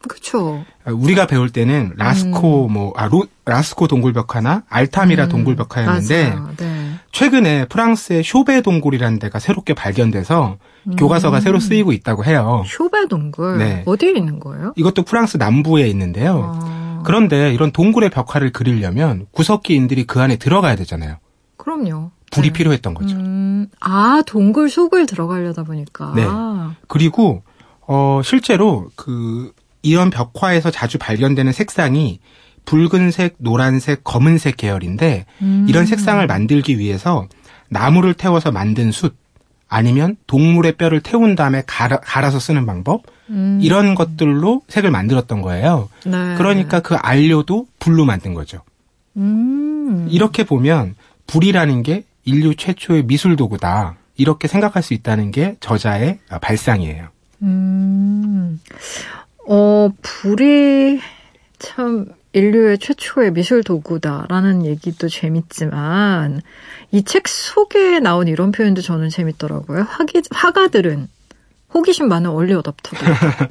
아, 0.86 0.92
우리가 0.92 1.28
배울 1.28 1.50
때는 1.50 1.94
라스코 1.98 2.68
음. 2.68 2.74
뭐 2.74 2.94
아, 2.96 3.08
로, 3.08 3.28
라스코 3.46 3.88
동굴벽화나 3.88 4.63
알타미라 4.70 5.28
동굴벽화였는데 5.28 6.30
맞아요. 6.30 6.50
네. 6.58 6.94
최근에 7.12 7.66
프랑스의 7.68 8.24
쇼베 8.24 8.62
동굴이라는 8.62 9.20
데가 9.20 9.38
새롭게 9.40 9.75
발견돼서 9.75 10.58
교과서가 10.98 11.42
새로 11.42 11.60
쓰이고 11.60 11.92
있다고 11.92 12.25
해요. 12.25 12.63
쇼베 12.66 13.08
동굴. 13.08 13.58
네. 13.60 13.84
어디에 13.86 14.12
있는 14.12 14.40
거예요? 14.40 14.74
이것도 14.75 15.04
프랑스 15.04 15.38
남부에 15.38 15.88
있는데요. 15.90 16.54
아, 16.56 16.93
그런데 17.04 17.54
이런 17.54 17.72
동굴의 17.72 18.10
벽화를 18.10 18.52
그리려면 18.52 19.28
구석기인들이 19.32 20.06
그 20.06 20.22
안에 20.22 20.38
들어가야 20.38 20.76
되잖아요. 20.76 21.18
그럼요. 21.58 22.12
불이 22.32 22.48
네. 22.48 22.54
필요했던 22.54 22.94
거죠. 22.94 23.16
음, 23.16 23.68
아, 23.80 24.22
동굴 24.26 24.70
속을 24.70 25.06
들어가려다 25.06 25.64
보니까. 25.64 26.14
네. 26.16 26.26
그리고 26.88 27.44
어 27.88 28.22
실제로 28.24 28.90
그 28.96 29.52
이런 29.82 30.10
벽화에서 30.10 30.72
자주 30.72 30.98
발견되는 30.98 31.52
색상이 31.52 32.20
붉은색, 32.66 33.36
노란색, 33.40 34.04
검은색 34.04 34.58
계열인데 34.58 35.26
음. 35.42 35.66
이런 35.68 35.86
색상을 35.86 36.26
만들기 36.26 36.80
위해서 36.80 37.28
나무를 37.70 38.14
태워서 38.14 38.52
만든 38.52 38.92
숯 38.92 39.16
아니면 39.68 40.18
동물의 40.28 40.74
뼈를 40.74 41.02
태운 41.02 41.36
다음에 41.36 41.64
갈아, 41.66 42.00
갈아서 42.00 42.40
쓰는 42.40 42.66
방법 42.66 43.04
음. 43.34 43.60
이런 43.62 43.96
것들로 43.96 44.62
색을 44.68 44.92
만들었던 44.92 45.42
거예요. 45.42 45.90
네. 46.06 46.36
그러니까 46.38 46.80
그 46.80 46.96
안료도 46.96 47.68
불로 47.80 48.06
만든 48.06 48.34
거죠. 48.34 48.62
음. 49.18 50.08
이렇게 50.10 50.44
보면 50.44 50.96
불이라는 51.28 51.84
게 51.84 52.06
인류 52.25 52.56
최초의 52.56 53.04
미술 53.06 53.36
도구다. 53.36 53.96
이렇게 54.16 54.48
생각할 54.48 54.84
수 54.84 54.94
있다는 54.94 55.32
게 55.32 55.56
저자의 55.60 56.20
어, 56.30 56.38
발상이에요. 56.40 57.08
음, 57.42 58.62
어, 59.48 59.90
불이 60.02 61.02
참 61.60 62.06
인류의 62.34 62.78
최초의 62.80 63.34
미술 63.34 63.63
도구다라는 63.63 64.66
얘기도 64.66 65.08
재밌지만 65.10 66.42
이 66.92 67.04
책 67.04 67.28
속에 67.28 68.00
나온 68.00 68.28
이런 68.28 68.52
표현도 68.52 68.82
저는 68.82 69.10
재밌더라고요. 69.10 69.82
화기, 69.84 70.22
화가들은 70.32 71.08
호기심 71.74 72.08
많은 72.08 72.30
얼리. 72.30 72.53
그러니까 72.53 72.74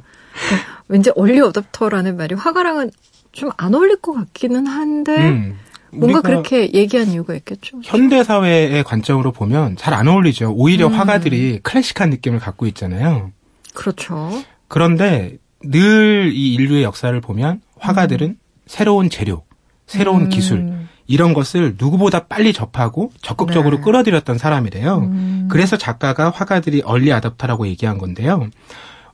왠지 0.87 1.11
얼리 1.15 1.39
어답터라는 1.39 2.17
말이 2.17 2.35
화가랑은 2.35 2.91
좀 3.31 3.49
안 3.57 3.73
어울릴 3.73 3.97
것 3.97 4.13
같기는 4.13 4.67
한데 4.67 5.17
음, 5.17 5.57
뭔가 5.91 6.21
그렇게 6.21 6.71
얘기한 6.73 7.07
이유가 7.07 7.33
있겠죠. 7.35 7.79
현대 7.83 8.23
사회의 8.23 8.83
관점으로 8.83 9.31
보면 9.31 9.75
잘 9.75 9.93
안 9.95 10.07
어울리죠. 10.07 10.53
오히려 10.55 10.87
음. 10.87 10.93
화가들이 10.93 11.59
클래식한 11.63 12.11
느낌을 12.11 12.37
갖고 12.39 12.67
있잖아요. 12.67 13.31
그렇죠. 13.73 14.43
그런데 14.67 15.37
늘 15.63 16.31
이 16.33 16.53
인류의 16.53 16.83
역사를 16.83 17.19
보면 17.21 17.61
화가들은 17.79 18.37
새로운 18.67 19.09
재료, 19.09 19.43
새로운 19.87 20.23
음. 20.25 20.29
기술 20.29 20.71
이런 21.07 21.33
것을 21.33 21.75
누구보다 21.77 22.27
빨리 22.27 22.53
접하고 22.53 23.11
적극적으로 23.21 23.77
네. 23.77 23.83
끌어들였던 23.83 24.37
사람이래요. 24.37 24.97
음. 24.97 25.47
그래서 25.51 25.77
작가가 25.77 26.29
화가들이 26.29 26.81
얼리 26.85 27.11
아답터라고 27.11 27.67
얘기한 27.67 27.97
건데요. 27.97 28.49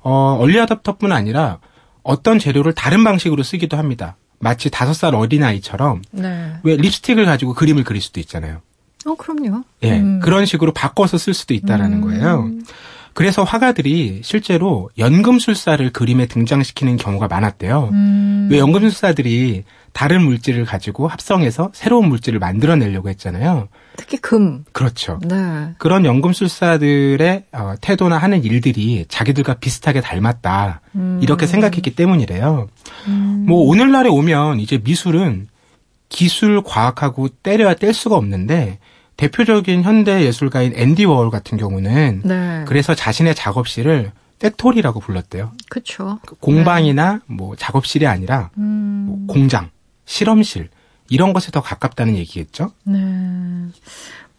어, 0.02 0.38
얼리 0.40 0.60
아답터뿐 0.60 1.12
아니라 1.12 1.60
어떤 2.04 2.40
재료를 2.40 2.74
다른 2.74 3.04
방식으로 3.04 3.44
쓰기도 3.44 3.78
합니다. 3.78 4.16
마치 4.40 4.70
다섯 4.70 4.94
살 4.94 5.16
어린아이처럼 5.16 6.02
네. 6.12 6.54
왜 6.64 6.78
립스틱을 6.78 7.26
가지고 7.26 7.54
그림을 7.54 7.84
그릴 7.84 8.02
수도 8.02 8.20
있잖아요. 8.20 8.62
어, 9.06 9.16
그럼요. 9.16 9.64
예, 9.84 10.00
음. 10.00 10.20
그런 10.20 10.46
식으로 10.46 10.74
바꿔서 10.74 11.18
쓸 11.18 11.34
수도 11.34 11.54
있다라는 11.54 11.98
음. 11.98 12.02
거예요. 12.02 12.50
그래서 13.20 13.44
화가들이 13.44 14.22
실제로 14.24 14.90
연금술사를 14.98 15.90
그림에 15.92 16.26
등장시키는 16.26 16.96
경우가 16.96 17.28
많았대요. 17.28 17.90
음. 17.92 18.48
왜 18.50 18.60
연금술사들이 18.60 19.66
다른 19.92 20.24
물질을 20.24 20.64
가지고 20.64 21.10
합성해서 21.10 21.72
새로운 21.74 22.08
물질을 22.08 22.40
만들어내려고 22.40 23.10
했잖아요. 23.10 23.68
특히 23.98 24.16
금. 24.20 24.64
그렇죠. 24.72 25.20
네. 25.28 25.74
그런 25.80 26.06
연금술사들의 26.06 27.44
어, 27.52 27.74
태도나 27.82 28.18
하는 28.18 28.42
일들이 28.46 29.04
자기들과 29.10 29.56
비슷하게 29.56 30.00
닮았다. 30.00 30.80
음. 30.96 31.20
이렇게 31.22 31.46
생각했기 31.46 31.96
때문이래요. 31.96 32.70
음. 33.10 33.44
뭐 33.46 33.68
오늘날에 33.68 34.08
오면 34.08 34.62
이제 34.62 34.80
미술은 34.82 35.50
기술 36.08 36.64
과학하고 36.64 37.28
떼려야 37.44 37.74
뗄 37.74 37.94
수가 37.94 38.16
없는데 38.16 38.80
대표적인 39.20 39.84
현대 39.84 40.24
예술가인 40.24 40.72
앤디 40.74 41.04
워홀 41.04 41.30
같은 41.30 41.58
경우는 41.58 42.22
네. 42.24 42.64
그래서 42.66 42.96
자신의 42.96 43.36
작업실을 43.36 44.14
factory라고 44.40 45.02
불렀대요. 45.02 45.52
그쵸. 45.70 46.20
그 46.26 46.36
공방이나 46.36 47.20
뭐 47.26 47.58
작업실이 47.58 48.08
아니라 48.08 48.50
음. 48.58 49.04
뭐 49.08 49.28
공장, 49.28 49.72
실험실 50.06 50.70
이런 51.10 51.34
것에 51.34 51.52
더 51.52 51.62
가깝다는 51.62 52.16
얘기겠죠. 52.16 52.72
네. 52.86 52.98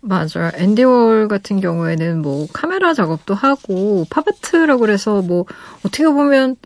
맞아요. 0.00 0.50
앤디 0.54 0.84
워홀 0.84 1.28
같은 1.28 1.60
경우에는 1.60 2.22
뭐 2.22 2.46
카메라 2.50 2.94
작업도 2.94 3.34
하고 3.34 4.06
팝아트라고 4.08 4.80
그래서 4.80 5.20
뭐 5.20 5.44
어떻게 5.84 6.04
보면 6.04 6.56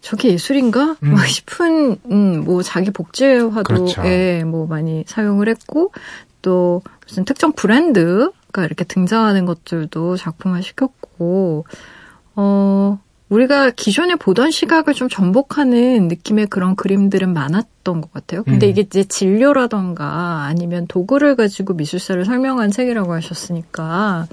저게 0.00 0.30
예술인가? 0.30 0.96
음. 1.02 1.12
막 1.12 1.26
싶은 1.26 1.98
음, 2.10 2.42
뭐 2.42 2.62
자기 2.62 2.90
복제화도 2.90 3.64
그렇죠. 3.64 4.02
예, 4.06 4.44
뭐 4.44 4.66
많이 4.66 5.04
사용을 5.06 5.50
했고 5.50 5.92
또 6.40 6.82
무슨 7.10 7.24
특정 7.24 7.52
브랜드가 7.52 8.64
이렇게 8.64 8.84
등장하는 8.84 9.44
것들도 9.44 10.16
작품화 10.16 10.60
시켰고 10.60 11.66
어 12.36 12.98
우리가 13.28 13.70
기존에 13.70 14.14
보던 14.14 14.50
시각을 14.50 14.94
좀 14.94 15.08
전복하는 15.08 16.08
느낌의 16.08 16.46
그런 16.46 16.74
그림들은 16.76 17.32
많았던 17.32 18.00
것 18.00 18.12
같아요. 18.12 18.42
근데 18.44 18.66
음. 18.66 18.70
이게 18.70 18.82
이제 18.82 19.04
진료라던가 19.04 20.44
아니면 20.44 20.86
도구를 20.86 21.36
가지고 21.36 21.74
미술사를 21.74 22.24
설명한 22.24 22.70
책이라고 22.70 23.12
하셨으니까 23.12 24.26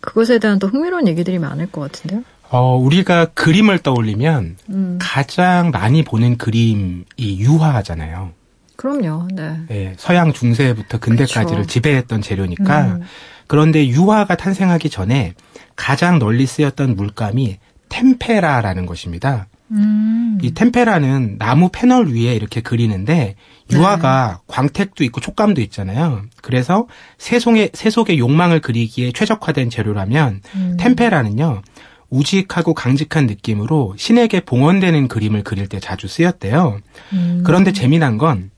그것에 0.00 0.38
대한 0.38 0.58
또 0.58 0.68
흥미로운 0.68 1.06
얘기들이 1.06 1.38
많을 1.38 1.70
것 1.70 1.80
같은데요. 1.80 2.22
어, 2.48 2.76
우리가 2.76 3.26
그림을 3.26 3.78
떠올리면 3.80 4.56
음, 4.70 4.98
가장 5.00 5.70
많이 5.70 6.02
보는 6.02 6.36
그림이 6.36 7.04
유화잖아요. 7.20 8.32
그럼요. 8.80 9.28
네. 9.34 9.58
예, 9.70 9.94
서양 9.98 10.32
중세부터 10.32 11.00
근대까지를 11.00 11.62
그쵸. 11.62 11.66
지배했던 11.66 12.22
재료니까. 12.22 12.82
음, 12.86 13.02
그런데 13.46 13.86
유화가 13.86 14.36
탄생하기 14.36 14.88
전에 14.88 15.34
가장 15.76 16.18
널리 16.18 16.46
쓰였던 16.46 16.96
물감이 16.96 17.58
템페라라는 17.90 18.86
것입니다. 18.86 19.48
음, 19.70 20.38
이 20.40 20.54
템페라는 20.54 21.36
나무 21.38 21.68
패널 21.70 22.06
위에 22.06 22.34
이렇게 22.34 22.62
그리는데 22.62 23.34
유화가 23.70 24.40
광택도 24.46 25.04
있고 25.04 25.20
촉감도 25.20 25.60
있잖아요. 25.60 26.22
그래서 26.40 26.86
세속의 27.18 27.72
세속의 27.74 28.18
욕망을 28.18 28.60
그리기에 28.60 29.12
최적화된 29.12 29.68
재료라면 29.68 30.40
음. 30.54 30.76
템페라는요. 30.80 31.60
우직하고 32.08 32.72
강직한 32.72 33.26
느낌으로 33.26 33.94
신에게 33.98 34.40
봉헌되는 34.40 35.06
그림을 35.08 35.44
그릴 35.44 35.68
때 35.68 35.80
자주 35.80 36.08
쓰였대요. 36.08 36.80
음. 37.12 37.42
그런데 37.44 37.72
재미난 37.72 38.16
건 38.16 38.50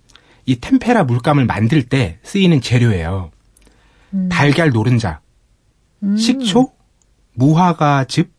이 0.47 0.57
템페라 0.61 1.05
물감을 1.05 1.47
만들 1.47 1.83
때 1.83 2.19
쓰이는 2.23 2.61
재료예요. 2.61 3.31
음. 4.15 4.29
달걀 4.31 4.71
노른자, 4.71 5.21
음. 6.03 6.17
식초, 6.17 6.73
무화과즙 7.35 8.31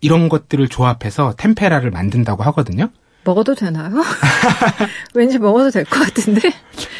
이런 0.00 0.28
것들을 0.28 0.68
조합해서 0.68 1.34
템페라를 1.36 1.90
만든다고 1.90 2.42
하거든요. 2.44 2.90
먹어도 3.24 3.54
되나요? 3.54 3.90
왠지 5.14 5.38
먹어도 5.38 5.70
될 5.70 5.84
것 5.84 5.98
같은데. 6.00 6.48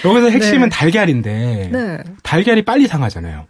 여기서 0.05 0.31
핵심은 0.31 0.69
네. 0.71 0.77
달걀인데 0.77 1.69
네. 1.73 1.99
달걀이 2.23 2.63
빨리 2.65 2.87
상하잖아요. 2.89 3.47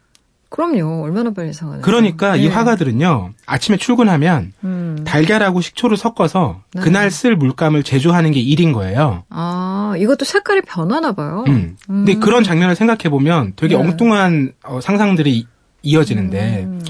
그럼요. 0.48 1.02
얼마나 1.02 1.32
빨리 1.32 1.52
상하나요? 1.52 1.82
그러니까 1.82 2.36
이 2.36 2.42
네. 2.42 2.54
화가들은요 2.54 3.30
아침에 3.46 3.76
출근하면 3.76 4.52
음. 4.64 5.02
달걀하고 5.04 5.60
식초를 5.60 5.96
섞어서 5.96 6.62
네. 6.72 6.80
그날 6.82 7.10
쓸 7.10 7.36
물감을 7.36 7.82
제조하는 7.82 8.30
게 8.30 8.40
일인 8.40 8.72
거예요. 8.72 9.24
아, 9.28 9.94
이것도 9.98 10.24
색깔이 10.24 10.62
변하나 10.62 11.12
봐요. 11.12 11.44
음. 11.48 11.76
근데 11.86 12.14
음. 12.14 12.20
그런 12.20 12.44
장면을 12.44 12.76
생각해 12.76 13.08
보면 13.10 13.54
되게 13.56 13.76
네. 13.76 13.80
엉뚱한 13.82 14.52
어, 14.64 14.80
상상들이 14.80 15.36
이- 15.36 15.46
이어지는데 15.82 16.64
음. 16.64 16.80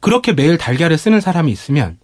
그렇게 0.00 0.32
매일 0.32 0.56
달걀을 0.58 0.96
쓰는 0.98 1.20
사람이 1.20 1.50
있으면 1.50 1.98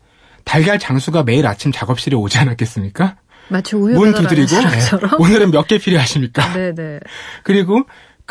달걀 0.45 0.79
장수가 0.79 1.23
매일 1.23 1.47
아침 1.47 1.71
작업실에 1.71 2.17
오지 2.17 2.39
않았겠습니까? 2.39 3.17
마치 3.49 3.77
우유 3.77 3.95
문 3.97 4.13
배달하는 4.13 4.29
두드리고 4.47 4.69
네. 4.69 5.15
오늘은 5.19 5.51
몇 5.51 5.67
개 5.67 5.79
필요하십니까? 5.79 6.53
네네. 6.53 7.01
그리고 7.45 7.83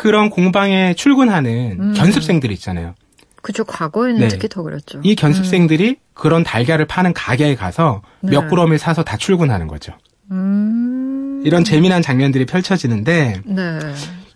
그런 0.02 0.30
공방에 0.30 0.94
출근하는 0.94 1.76
음. 1.78 1.94
견습생들이 1.94 2.52
있잖아요. 2.54 2.96
그쵸, 3.40 3.62
과거에는 3.62 4.18
네. 4.18 4.26
특히 4.26 4.48
더 4.48 4.64
그랬죠. 4.64 5.00
이 5.04 5.14
견습생들이 5.14 5.94
그런 6.12 6.42
달걀을 6.42 6.86
파는 6.86 7.12
가게에 7.12 7.54
가서 7.54 8.02
네. 8.20 8.32
몇 8.32 8.48
그램을 8.48 8.78
사서 8.78 9.04
다 9.04 9.16
출근하는 9.16 9.68
거죠. 9.68 9.92
음. 10.32 11.40
이런 11.44 11.62
재미난 11.62 12.02
장면들이 12.02 12.46
펼쳐지는데 12.46 13.42
네. 13.44 13.78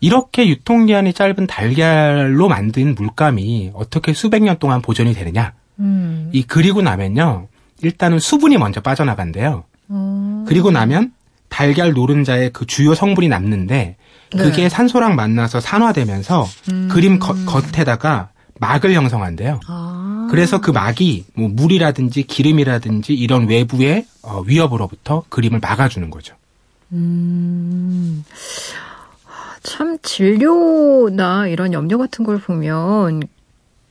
이렇게 0.01 0.47
유통기한이 0.47 1.13
짧은 1.13 1.49
달걀로 1.49 2.47
만든 2.47 2.95
물감이 2.95 3.73
어떻게 3.75 4.13
수백 4.13 4.45
년 4.45 4.61
동안 4.61 4.81
보존이 4.83 5.15
되느냐? 5.15 5.53
음. 5.81 6.31
이 6.33 6.45
그리고 6.45 6.81
나면요. 6.81 7.49
일단은 7.83 8.21
수분이 8.21 8.57
먼저 8.59 8.81
빠져나간대요. 8.81 9.65
어. 9.89 10.45
그리고 10.47 10.71
나면 10.71 11.11
달걀 11.49 11.93
노른자의 11.93 12.53
그 12.53 12.67
주요 12.67 12.95
성분이 12.95 13.29
남는데 13.29 13.97
그게 14.31 14.63
네. 14.65 14.69
산소랑 14.69 15.17
만나서 15.17 15.61
산화되면서 15.61 16.47
음. 16.73 16.89
그림 16.91 17.19
겉, 17.19 17.35
겉에다가 17.47 18.31
막을 18.59 18.93
형성한대요. 18.93 19.61
아. 19.67 20.29
그래서 20.31 20.61
그 20.61 20.71
막이 20.71 21.27
뭐 21.35 21.49
물이라든지 21.49 22.25
기름이라든지 22.25 23.15
이런 23.15 23.49
외부의 23.49 24.07
어, 24.23 24.41
위협으로부터 24.41 25.25
그림을 25.29 25.61
막아주는 25.61 26.11
거죠. 26.11 26.35
음. 26.93 28.25
참 29.63 29.99
진료나 30.03 31.49
이런 31.49 31.73
염료 31.73 31.99
같은 31.99 32.25
걸 32.25 32.39
보면 32.39 33.23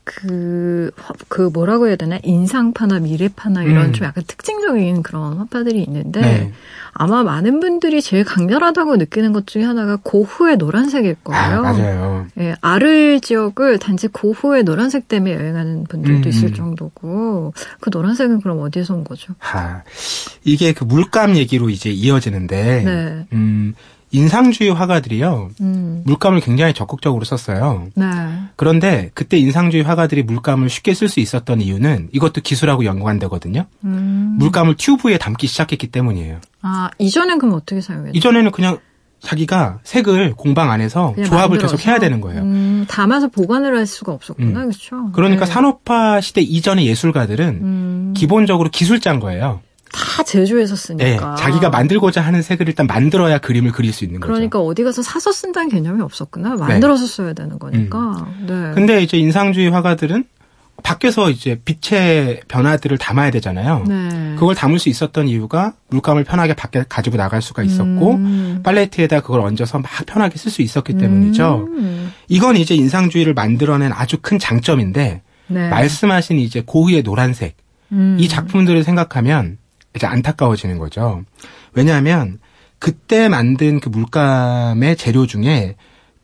그, 0.05 0.91
화- 0.95 1.13
그 1.27 1.49
뭐라고 1.51 1.87
해야 1.87 1.95
되나 1.95 2.19
인상파나 2.23 2.99
미래파나 2.99 3.63
이런 3.63 3.87
음. 3.87 3.93
좀 3.93 4.05
약간 4.07 4.23
특징적인 4.25 5.01
그런 5.03 5.37
화파들이 5.37 5.81
있는데 5.83 6.21
네. 6.21 6.53
아마 6.93 7.23
많은 7.23 7.59
분들이 7.59 8.01
제일 8.01 8.23
강렬하다고 8.23 8.95
느끼는 8.97 9.33
것 9.33 9.47
중에 9.47 9.63
하나가 9.63 9.97
고흐의 10.01 10.57
노란색일 10.57 11.15
아, 11.25 11.49
거예요. 11.49 11.61
맞아요. 11.63 12.27
예, 12.39 12.55
아를 12.61 13.19
지역을 13.19 13.79
단지 13.79 14.07
고흐의 14.07 14.63
노란색 14.63 15.07
때문에 15.09 15.33
여행하는 15.33 15.83
분들도 15.85 16.19
음, 16.19 16.29
있을 16.29 16.49
음. 16.49 16.53
정도고 16.53 17.53
그 17.81 17.89
노란색은 17.91 18.41
그럼 18.41 18.59
어디에서 18.61 18.93
온 18.93 19.03
거죠? 19.03 19.33
하, 19.39 19.81
이게 20.45 20.71
그 20.73 20.83
물감 20.85 21.35
얘기로 21.35 21.69
이제 21.69 21.89
이어지는데, 21.89 22.83
네. 22.83 23.25
음, 23.33 23.73
인상주의 24.11 24.73
화가들이요. 24.73 25.49
음. 25.61 26.03
물감을 26.05 26.39
굉장히 26.39 26.73
적극적으로 26.73 27.25
썼어요. 27.25 27.87
네. 27.95 28.05
그런데 28.55 29.11
그때 29.13 29.37
인상주의 29.37 29.83
화가들이 29.83 30.23
물감을 30.23 30.69
쉽게 30.69 30.93
쓸 30.93 31.09
수 31.09 31.19
있었던 31.19 31.61
이유는 31.61 32.09
이것도 32.11 32.41
기술하고 32.41 32.85
연관되거든요. 32.85 33.65
음. 33.83 34.35
물감을 34.39 34.75
튜브에 34.75 35.17
담기 35.17 35.47
시작했기 35.47 35.87
때문이에요. 35.87 36.39
아, 36.61 36.89
이전엔 36.97 37.39
그럼 37.39 37.55
어떻게 37.55 37.81
사용했나요? 37.81 38.13
이전에는 38.15 38.51
그냥 38.51 38.77
자기가 39.21 39.79
색을 39.83 40.33
공방 40.35 40.71
안에서 40.71 41.15
조합을 41.15 41.57
만들어서? 41.57 41.75
계속 41.75 41.87
해야 41.87 41.99
되는 41.99 42.21
거예요. 42.21 42.43
음, 42.43 42.85
담아서 42.87 43.27
보관을 43.29 43.75
할 43.75 43.87
수가 43.87 44.11
없었구나, 44.11 44.61
음. 44.61 44.69
그렇죠? 44.69 45.11
그러니까 45.13 45.45
네. 45.45 45.51
산업화 45.51 46.21
시대 46.21 46.41
이전의 46.41 46.85
예술가들은 46.87 47.47
음, 47.47 48.13
기본적으로 48.15 48.69
기술자인 48.69 49.19
거예요. 49.19 49.61
다 49.95 50.23
제조해서 50.23 50.75
네, 50.75 50.81
쓰니까. 50.81 51.35
자기가 51.35 51.69
만들고자 51.69 52.19
하는 52.19 52.41
색을 52.41 52.67
일단 52.67 52.85
만들어야 52.85 53.37
그림을 53.37 53.71
그릴 53.71 53.93
수 53.93 54.03
있는 54.03 54.19
거죠. 54.19 54.33
그러니까 54.33 54.59
어디 54.59 54.83
가서 54.83 55.01
사서 55.01 55.31
쓴다는 55.31 55.69
개념이 55.69 56.01
없었구나. 56.01 56.55
만들어서 56.55 57.07
써야 57.07 57.31
되는 57.33 57.57
거니까. 57.57 58.27
네. 58.45 58.53
음. 58.53 58.71
근데 58.75 59.01
이제 59.01 59.17
인상주의 59.17 59.69
화가들은 59.71 60.25
밖에서 60.83 61.29
이제 61.29 61.61
빛의 61.63 62.41
변화들을 62.49 62.97
담아야 62.97 63.31
되잖아요. 63.31 63.85
네. 63.87 64.35
그걸 64.37 64.53
담을 64.53 64.77
수 64.77 64.89
있었던 64.89 65.29
이유가 65.29 65.73
물감을 65.87 66.25
편하게 66.25 66.53
밖에 66.53 66.83
가지고 66.87 67.15
나갈 67.15 67.41
수가 67.41 67.63
있었고 67.63 68.15
음. 68.15 68.59
팔레트에다 68.61 69.21
그걸 69.21 69.39
얹어서 69.39 69.79
막 69.79 69.89
편하게 70.05 70.37
쓸 70.37 70.51
수 70.51 70.61
있었기 70.61 70.97
때문이죠. 70.97 71.69
음. 71.69 72.11
이건 72.27 72.57
이제 72.57 72.75
인상주의를 72.75 73.33
만들어낸 73.33 73.93
아주 73.93 74.17
큰 74.21 74.37
장점인데 74.37 75.21
네. 75.47 75.69
말씀하신 75.69 76.39
이제 76.39 76.61
고흐의 76.65 77.03
노란색 77.03 77.55
음. 77.93 78.17
이 78.19 78.27
작품들을 78.27 78.83
생각하면 78.83 79.57
이제 79.95 80.07
안타까워지는 80.07 80.77
거죠. 80.77 81.23
왜냐하면 81.73 82.39
그때 82.79 83.29
만든 83.29 83.79
그 83.79 83.89
물감의 83.89 84.97
재료 84.97 85.25
중에 85.25 85.75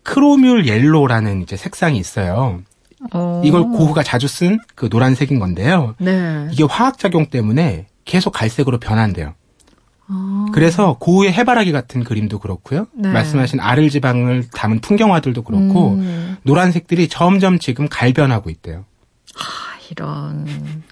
크로뮬 0.04 0.68
옐로라는 0.68 1.42
이제 1.42 1.56
색상이 1.56 1.98
있어요. 1.98 2.62
어. 3.14 3.42
이걸 3.44 3.64
고흐가 3.64 4.04
자주 4.04 4.28
쓴 4.28 4.60
그 4.76 4.88
노란색인 4.92 5.40
건데요. 5.40 5.96
네. 6.00 6.48
이게 6.52 6.64
화학 6.64 6.98
작용 7.00 7.28
때문에 7.28 7.88
계속 8.06 8.32
갈색으로 8.32 8.80
변한대요. 8.80 9.34
아. 10.08 10.46
그래서 10.54 10.98
고흐의 11.00 11.32
해바라기 11.34 11.72
같은 11.72 12.04
그림도 12.04 12.40
그렇고요. 12.40 12.88
네. 12.94 13.12
말씀하신 13.12 13.60
아를 13.60 13.90
지방을 13.90 14.50
담은 14.54 14.82
풍경화들도 14.82 15.42
그렇고 15.44 15.94
음. 15.94 16.38
노란색들이 16.44 17.08
점점 17.08 17.60
지금 17.60 17.88
갈변하고 17.88 18.50
있대요. 18.50 18.86
아, 19.40 19.80
이런. 19.90 20.84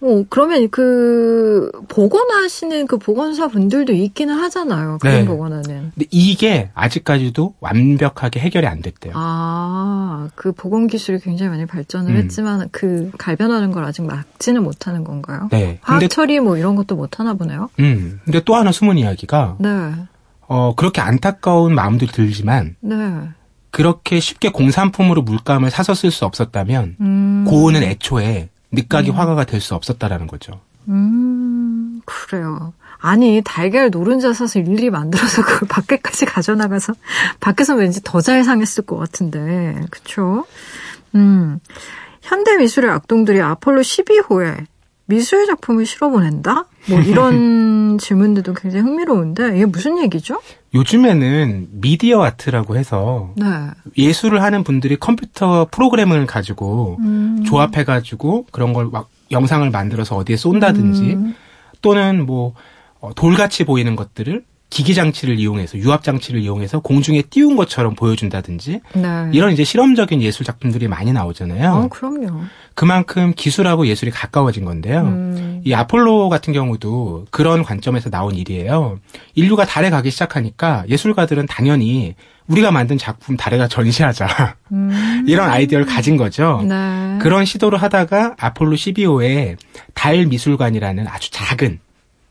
어, 0.00 0.24
그러면 0.28 0.68
그, 0.70 1.70
복원하시는 1.88 2.86
그 2.86 2.98
복원사 2.98 3.48
분들도 3.48 3.92
있기는 3.92 4.32
하잖아요. 4.34 4.98
그림 5.00 5.14
네. 5.14 5.24
복원하는. 5.24 5.92
근데 5.94 6.06
이게 6.10 6.70
아직까지도 6.74 7.54
완벽하게 7.60 8.40
해결이 8.40 8.66
안 8.66 8.80
됐대요. 8.80 9.14
아, 9.16 10.28
그 10.36 10.52
복원 10.52 10.86
기술이 10.86 11.18
굉장히 11.18 11.50
많이 11.50 11.66
발전을 11.66 12.12
음. 12.12 12.16
했지만 12.16 12.68
그 12.70 13.10
갈변하는 13.18 13.72
걸 13.72 13.84
아직 13.84 14.02
막지는 14.02 14.62
못하는 14.62 15.02
건가요? 15.02 15.48
네. 15.50 15.78
화학 15.82 15.98
근데 15.98 16.08
처리 16.08 16.38
뭐 16.38 16.56
이런 16.56 16.76
것도 16.76 16.94
못 16.94 17.18
하나 17.18 17.34
보네요. 17.34 17.68
음. 17.80 18.20
근데 18.24 18.40
또 18.44 18.54
하나 18.54 18.70
숨은 18.70 18.98
이야기가 18.98 19.56
네. 19.58 19.94
어 20.46 20.74
그렇게 20.76 21.00
안타까운 21.00 21.74
마음도 21.74 22.06
들지만 22.06 22.76
네. 22.80 22.94
그렇게 23.70 24.20
쉽게 24.20 24.50
공산품으로 24.50 25.22
물감을 25.22 25.70
사서 25.70 25.94
쓸 25.94 26.10
수 26.10 26.24
없었다면 26.24 26.96
음. 27.00 27.44
고흐는 27.46 27.82
애초에 27.82 28.48
늦가기 28.72 29.10
화가가 29.10 29.44
될 29.44 29.60
수 29.60 29.74
없었다라는 29.74 30.26
거죠. 30.26 30.60
음, 30.88 32.00
그래요. 32.04 32.72
아니, 33.00 33.42
달걀 33.44 33.90
노른자 33.90 34.32
사서 34.32 34.58
일일이 34.58 34.90
만들어서 34.90 35.42
그걸 35.42 35.68
밖에까지 35.70 36.24
가져나가서, 36.26 36.94
밖에서 37.40 37.74
왠지 37.74 38.00
더 38.02 38.20
잘 38.20 38.42
상했을 38.44 38.84
것 38.86 38.96
같은데, 38.96 39.80
그쵸? 39.90 40.44
음, 41.14 41.60
현대 42.22 42.56
미술의 42.56 42.90
악동들이 42.90 43.40
아폴로 43.40 43.80
12호에 43.82 44.66
미술 45.08 45.46
작품을 45.46 45.86
실어보낸다? 45.86 46.66
뭐 46.88 47.00
이런 47.00 47.96
질문들도 48.00 48.52
굉장히 48.54 48.84
흥미로운데, 48.84 49.56
이게 49.56 49.64
무슨 49.64 49.98
얘기죠? 49.98 50.40
요즘에는 50.74 51.68
미디어 51.72 52.22
아트라고 52.22 52.76
해서 52.76 53.32
네. 53.36 53.46
예술을 53.96 54.42
하는 54.42 54.64
분들이 54.64 54.96
컴퓨터 54.96 55.66
프로그램을 55.70 56.26
가지고 56.26 56.98
음. 57.00 57.42
조합해가지고 57.46 58.46
그런 58.52 58.72
걸 58.74 58.90
막 58.90 59.08
영상을 59.30 59.68
만들어서 59.70 60.16
어디에 60.16 60.36
쏜다든지 60.36 61.02
음. 61.14 61.34
또는 61.82 62.24
뭐 62.24 62.54
어, 63.00 63.12
돌같이 63.14 63.64
보이는 63.64 63.94
것들을 63.96 64.42
기기 64.70 64.94
장치를 64.94 65.38
이용해서 65.38 65.78
유압 65.78 66.04
장치를 66.04 66.40
이용해서 66.40 66.80
공중에 66.80 67.22
띄운 67.22 67.56
것처럼 67.56 67.94
보여준다든지 67.94 68.80
네. 68.94 69.30
이런 69.32 69.52
이제 69.52 69.64
실험적인 69.64 70.20
예술 70.20 70.44
작품들이 70.44 70.88
많이 70.88 71.12
나오잖아요. 71.12 71.72
어, 71.72 71.88
그럼요. 71.88 72.42
그만큼 72.74 73.32
기술하고 73.34 73.86
예술이 73.86 74.10
가까워진 74.10 74.64
건데요. 74.64 75.00
음. 75.00 75.62
이 75.64 75.72
아폴로 75.72 76.28
같은 76.28 76.52
경우도 76.52 77.26
그런 77.30 77.62
관점에서 77.62 78.10
나온 78.10 78.36
일이에요. 78.36 79.00
인류가 79.34 79.64
달에 79.64 79.90
가기 79.90 80.10
시작하니까 80.10 80.84
예술가들은 80.88 81.46
당연히 81.46 82.14
우리가 82.46 82.70
만든 82.70 82.98
작품 82.98 83.36
달에다 83.36 83.68
전시하자. 83.68 84.56
음. 84.72 85.24
이런 85.26 85.50
아이디어를 85.50 85.86
가진 85.86 86.16
거죠. 86.16 86.62
네. 86.66 87.18
그런 87.20 87.44
시도를 87.44 87.80
하다가 87.80 88.36
아폴로 88.38 88.76
12호에 88.76 89.56
달 89.94 90.26
미술관이라는 90.26 91.08
아주 91.08 91.30
작은 91.30 91.80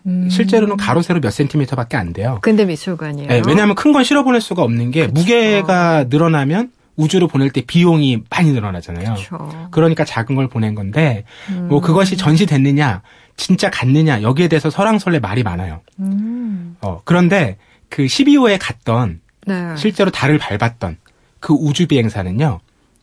음. 0.07 0.29
실제로는 0.29 0.77
가로 0.77 1.01
세로 1.01 1.19
몇 1.19 1.31
센티미터밖에 1.31 1.97
안 1.97 2.13
돼요. 2.13 2.39
근데 2.41 2.65
미술관이에요. 2.65 3.27
네, 3.27 3.41
왜냐하면 3.45 3.75
큰 3.75 3.91
건 3.91 4.03
실어 4.03 4.23
보낼 4.23 4.41
수가 4.41 4.61
없는 4.63 4.91
게 4.91 5.07
무게가 5.07 6.05
늘어나면 6.09 6.71
우주로 6.95 7.27
보낼 7.27 7.51
때 7.51 7.61
비용이 7.61 8.23
많이 8.29 8.51
늘어나잖아요. 8.53 9.13
그렇죠. 9.15 9.67
그러니까 9.71 10.03
작은 10.03 10.35
걸 10.35 10.47
보낸 10.47 10.73
건데 10.75 11.25
음. 11.49 11.67
뭐 11.69 11.79
그것이 11.81 12.17
전시됐느냐 12.17 13.01
진짜 13.35 13.69
갔느냐 13.69 14.21
여기에 14.23 14.47
대해서 14.47 14.69
설왕설래 14.69 15.19
말이 15.19 15.43
많아요. 15.43 15.81
음. 15.99 16.75
어, 16.81 17.01
그런데 17.05 17.57
그 17.89 18.03
12호에 18.05 18.57
갔던 18.59 19.21
네. 19.45 19.75
실제로 19.77 20.09
달을 20.09 20.37
밟았던 20.39 20.97
그 21.39 21.53
우주 21.53 21.87
비행사는요 21.87 22.59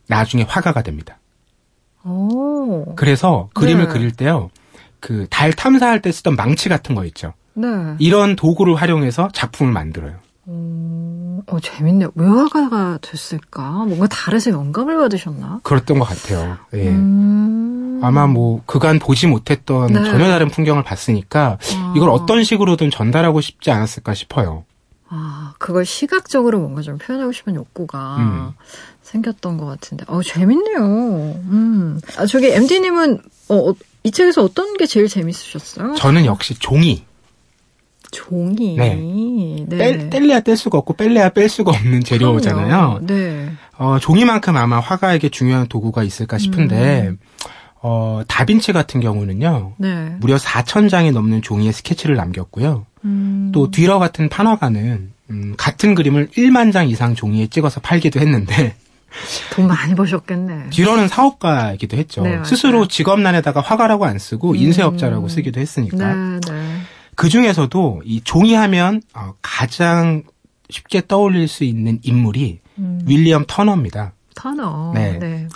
나중에 0.07 0.43
화가가 0.43 0.81
됩니다. 0.83 1.17
오. 2.03 2.93
그래서 2.95 3.49
그림을 3.53 3.87
네. 3.87 3.93
그릴 3.93 4.11
때요 4.11 4.49
그 5.05 5.27
달 5.29 5.53
탐사할 5.53 6.01
때 6.01 6.11
쓰던 6.11 6.35
망치 6.35 6.67
같은 6.67 6.95
거 6.95 7.05
있죠. 7.05 7.33
네. 7.53 7.67
이런 7.99 8.35
도구를 8.35 8.75
활용해서 8.75 9.29
작품을 9.33 9.71
만들어요. 9.71 10.15
음, 10.47 11.41
어, 11.47 11.59
재밌네요. 11.59 12.11
왜 12.15 12.27
화가가 12.27 12.99
됐을까? 13.01 13.69
뭔가 13.85 14.07
달에서 14.07 14.49
영감을 14.51 14.97
받으셨나? 14.97 15.59
그랬던 15.63 15.99
것 15.99 16.05
같아요. 16.05 16.57
예. 16.73 16.87
음. 16.89 17.99
아마 18.03 18.25
뭐 18.27 18.61
그간 18.65 18.97
보지 18.99 19.27
못했던 19.27 19.87
네. 19.93 20.03
전혀 20.03 20.27
다른 20.27 20.49
풍경을 20.49 20.83
봤으니까 20.83 21.57
아. 21.75 21.93
이걸 21.95 22.09
어떤 22.09 22.43
식으로든 22.43 22.89
전달하고 22.89 23.41
싶지 23.41 23.71
않았을까 23.71 24.13
싶어요. 24.15 24.65
아, 25.07 25.53
그걸 25.59 25.85
시각적으로 25.85 26.59
뭔가 26.59 26.81
좀 26.81 26.97
표현하고 26.97 27.31
싶은 27.31 27.53
욕구가 27.55 28.17
음. 28.17 28.51
생겼던 29.03 29.57
것 29.57 29.65
같은데. 29.67 30.03
어, 30.07 30.21
재밌네요. 30.23 30.79
음. 30.79 32.01
아, 32.17 32.25
저기, 32.25 32.47
MD님은, 32.51 33.19
어, 33.49 33.69
어, 33.69 33.73
이 34.05 34.11
책에서 34.11 34.43
어떤 34.43 34.77
게 34.77 34.85
제일 34.85 35.07
재밌으셨어요? 35.07 35.95
저는 35.95 36.25
역시 36.25 36.53
종이 36.53 37.03
종이. 38.11 38.75
네. 38.75 38.95
네. 39.67 39.77
뗄, 39.77 40.09
뗄래야 40.09 40.41
뗄 40.41 40.55
수가 40.55 40.77
없고 40.77 40.93
뺄래야 40.93 41.29
뺄 41.29 41.49
수가 41.49 41.71
없는 41.71 42.03
재료잖아요. 42.03 42.99
네. 43.01 43.51
어, 43.77 43.97
종이만큼 43.99 44.55
아마 44.55 44.79
화가에게 44.79 45.29
중요한 45.29 45.67
도구가 45.67 46.03
있을까 46.03 46.37
싶은데 46.37 47.07
음. 47.09 47.17
어, 47.81 48.21
다빈치 48.27 48.73
같은 48.73 49.01
경우는요. 49.01 49.73
네. 49.77 50.15
무려 50.19 50.37
4천 50.37 50.87
장이 50.89 51.11
넘는 51.11 51.41
종이에 51.41 51.71
스케치를 51.71 52.15
남겼고요. 52.15 52.85
음. 53.05 53.51
또 53.53 53.71
뒤러 53.71 53.99
같은 53.99 54.29
판화가는 54.29 55.11
음, 55.31 55.53
같은 55.57 55.95
그림을 55.95 56.29
1만 56.37 56.71
장 56.71 56.87
이상 56.87 57.15
종이에 57.15 57.47
찍어서 57.47 57.81
팔기도 57.81 58.19
했는데 58.19 58.75
돈 59.51 59.67
많이 59.67 59.95
버셨겠네. 59.95 60.69
뒤러는 60.71 61.07
사업가이기도 61.07 61.97
했죠. 61.97 62.23
네. 62.23 62.43
스스로 62.43 62.87
직업란에다가 62.87 63.61
화가라고 63.61 64.05
안 64.05 64.19
쓰고 64.19 64.51
음. 64.51 64.55
인쇄업자라고 64.55 65.29
쓰기도 65.29 65.59
했으니까. 65.59 66.13
네, 66.13 66.39
네. 66.47 66.77
그 67.15 67.29
중에서도 67.29 68.01
이 68.05 68.21
종이하면 68.21 69.01
어, 69.13 69.33
가장 69.41 70.23
쉽게 70.69 71.03
떠올릴 71.07 71.47
수 71.47 71.63
있는 71.63 71.99
인물이 72.03 72.59
음. 72.79 73.01
윌리엄 73.05 73.45
터너입니다. 73.47 74.13
터너. 74.35 74.91
네. 74.93 75.17
네. 75.19 75.47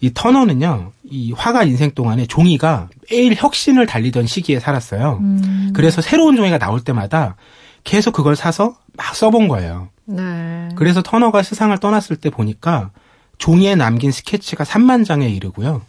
이 0.00 0.10
터너는요, 0.12 0.92
이 1.04 1.32
화가 1.32 1.64
인생 1.64 1.90
동안에 1.92 2.26
종이가 2.26 2.90
매일 3.10 3.34
혁신을 3.34 3.86
달리던 3.86 4.26
시기에 4.26 4.60
살았어요. 4.60 5.18
음. 5.22 5.72
그래서 5.74 6.02
새로운 6.02 6.36
종이가 6.36 6.58
나올 6.58 6.82
때마다 6.82 7.36
계속 7.82 8.12
그걸 8.12 8.36
사서 8.36 8.76
막 8.96 9.14
써본 9.14 9.48
거예요. 9.48 9.88
네. 10.06 10.68
그래서 10.76 11.02
터너가 11.02 11.42
세상을 11.42 11.76
떠났을 11.78 12.16
때 12.16 12.30
보니까 12.30 12.90
종이에 13.38 13.74
남긴 13.74 14.12
스케치가 14.12 14.64
3만 14.64 15.04
장에 15.04 15.28
이르고요. 15.28 15.82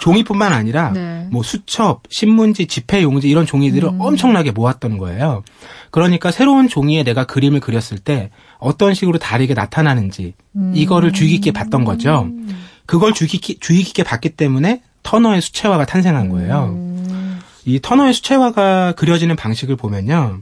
종이뿐만 0.00 0.52
아니라 0.52 0.92
네. 0.92 1.26
뭐 1.30 1.42
수첩, 1.42 2.02
신문지, 2.08 2.66
집회용지 2.66 3.28
이런 3.28 3.44
종이들을 3.46 3.88
음. 3.88 4.00
엄청나게 4.00 4.52
모았던 4.52 4.98
거예요. 4.98 5.42
그러니까 5.90 6.30
새로운 6.30 6.68
종이에 6.68 7.02
내가 7.02 7.24
그림을 7.24 7.60
그렸을 7.60 7.98
때 7.98 8.30
어떤 8.58 8.94
식으로 8.94 9.18
다르게 9.18 9.54
나타나는지 9.54 10.34
음. 10.54 10.72
이거를 10.74 11.12
주의 11.12 11.30
깊게 11.32 11.52
봤던 11.52 11.84
거죠. 11.84 12.30
그걸 12.86 13.12
주의 13.12 13.28
깊게, 13.28 13.56
주의 13.60 13.82
깊게 13.82 14.04
봤기 14.04 14.30
때문에 14.30 14.82
터너의 15.02 15.42
수채화가 15.42 15.84
탄생한 15.86 16.28
거예요. 16.28 16.66
음. 16.74 17.40
이 17.64 17.80
터너의 17.80 18.14
수채화가 18.14 18.92
그려지는 18.92 19.36
방식을 19.36 19.76
보면요. 19.76 20.40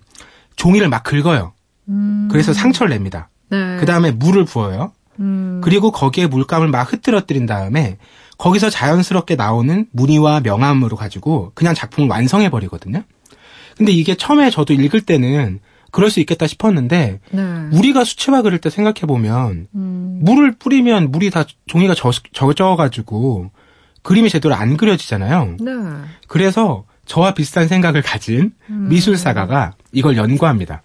종이를 0.56 0.88
막 0.88 1.02
긁어요. 1.02 1.53
음. 1.88 2.28
그래서 2.30 2.52
상처를 2.52 2.90
냅니다. 2.90 3.28
네. 3.50 3.76
그 3.78 3.86
다음에 3.86 4.10
물을 4.10 4.44
부어요. 4.44 4.92
음. 5.20 5.60
그리고 5.62 5.90
거기에 5.90 6.26
물감을 6.26 6.68
막 6.68 6.92
흩뜨려뜨린 6.92 7.46
다음에 7.46 7.98
거기서 8.38 8.70
자연스럽게 8.70 9.36
나오는 9.36 9.86
무늬와 9.92 10.40
명암으로 10.40 10.96
가지고 10.96 11.52
그냥 11.54 11.74
작품을 11.74 12.08
완성해 12.08 12.50
버리거든요. 12.50 13.02
근데 13.76 13.92
이게 13.92 14.14
처음에 14.14 14.50
저도 14.50 14.72
읽을 14.72 15.00
때는 15.00 15.60
그럴 15.90 16.10
수 16.10 16.18
있겠다 16.20 16.46
싶었는데 16.46 17.20
네. 17.30 17.42
우리가 17.72 18.04
수채화 18.04 18.42
그릴 18.42 18.58
때 18.58 18.68
생각해 18.70 19.00
보면 19.06 19.68
음. 19.74 20.20
물을 20.22 20.52
뿌리면 20.52 21.12
물이 21.12 21.30
다 21.30 21.44
종이가 21.66 21.94
젖, 21.94 22.14
젖어가지고 22.32 23.50
그림이 24.02 24.28
제대로 24.28 24.54
안 24.54 24.76
그려지잖아요. 24.76 25.56
네. 25.60 25.72
그래서 26.26 26.84
저와 27.06 27.34
비슷한 27.34 27.68
생각을 27.68 28.02
가진 28.02 28.52
음. 28.70 28.88
미술사가가 28.88 29.74
이걸 29.92 30.16
연구합니다. 30.16 30.82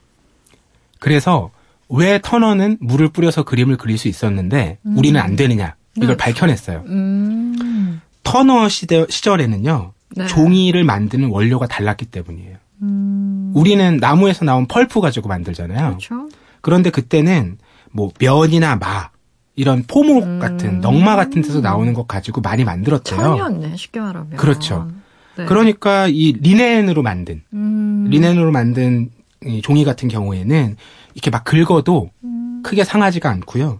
그래서 0.99 1.51
왜 1.89 2.19
터너는 2.21 2.77
물을 2.81 3.09
뿌려서 3.09 3.43
그림을 3.43 3.77
그릴 3.77 3.97
수 3.97 4.07
있었는데 4.07 4.77
우리는 4.83 5.19
안 5.19 5.35
되느냐 5.35 5.75
이걸 5.95 6.09
네. 6.09 6.17
밝혀냈어요. 6.17 6.83
음. 6.87 8.01
터너 8.23 8.69
시대, 8.69 9.05
시절에는요 9.09 9.93
네. 10.15 10.27
종이를 10.27 10.83
만드는 10.83 11.29
원료가 11.29 11.67
달랐기 11.67 12.05
때문이에요. 12.05 12.57
음. 12.83 13.51
우리는 13.55 13.97
나무에서 13.97 14.45
나온 14.45 14.67
펄프 14.67 15.01
가지고 15.01 15.29
만들잖아요. 15.29 15.87
그렇죠. 15.87 16.29
그런데 16.61 16.89
그때는 16.89 17.57
뭐 17.91 18.11
면이나 18.19 18.75
마 18.75 19.09
이런 19.55 19.83
포목 19.87 20.23
음. 20.23 20.39
같은 20.39 20.79
넝마 20.79 21.15
같은 21.15 21.41
데서 21.41 21.59
나오는 21.59 21.93
것 21.93 22.07
가지고 22.07 22.41
많이 22.41 22.63
만들었대요. 22.63 23.19
천이었네 23.19 23.75
쉽게 23.75 23.99
말하면. 23.99 24.37
그렇죠. 24.37 24.89
네. 25.37 25.45
그러니까 25.45 26.07
이 26.07 26.33
리넨으로 26.39 27.01
만든 27.01 27.41
음. 27.53 28.05
리넨으로 28.09 28.51
만든 28.51 29.09
이 29.09 29.18
종이 29.63 29.85
같은 29.85 30.09
경우에는 30.09 30.75
이렇게 31.13 31.29
막 31.29 31.43
긁어도 31.43 32.09
음. 32.23 32.61
크게 32.63 32.83
상하지가 32.83 33.29
않고요. 33.29 33.79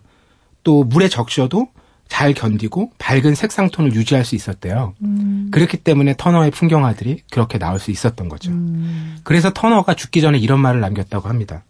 또 0.64 0.84
물에 0.84 1.08
적셔도 1.10 1.68
잘 2.08 2.34
견디고 2.34 2.92
밝은 2.98 3.36
색상 3.36 3.70
톤을 3.70 3.94
유지할 3.94 4.26
수 4.26 4.36
있었대요. 4.36 4.96
음. 5.04 5.50
그렇기 5.52 5.78
때문에 5.78 6.16
터너의 6.18 6.52
풍경화들이 6.52 7.22
그렇게 7.32 7.58
나올 7.60 7.80
수 7.80 7.92
있었던 7.92 8.30
거죠. 8.30 8.52
음. 8.52 9.18
그래서 9.24 9.52
터너가 9.54 9.94
죽기 9.94 10.22
전에 10.22 10.38
이런 10.38 10.60
말을 10.60 10.82
남겼다고 10.82 11.30
합니다. 11.30 11.64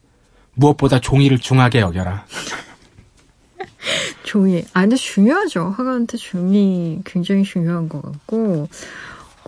무엇보다 0.55 0.99
종이를 0.99 1.39
중하게 1.39 1.81
여겨라. 1.81 2.25
종이. 4.23 4.63
아, 4.73 4.81
근데 4.81 4.95
중요하죠. 4.95 5.73
화가한테 5.75 6.17
종이 6.17 7.01
굉장히 7.05 7.43
중요한 7.43 7.89
것 7.89 8.01
같고. 8.01 8.69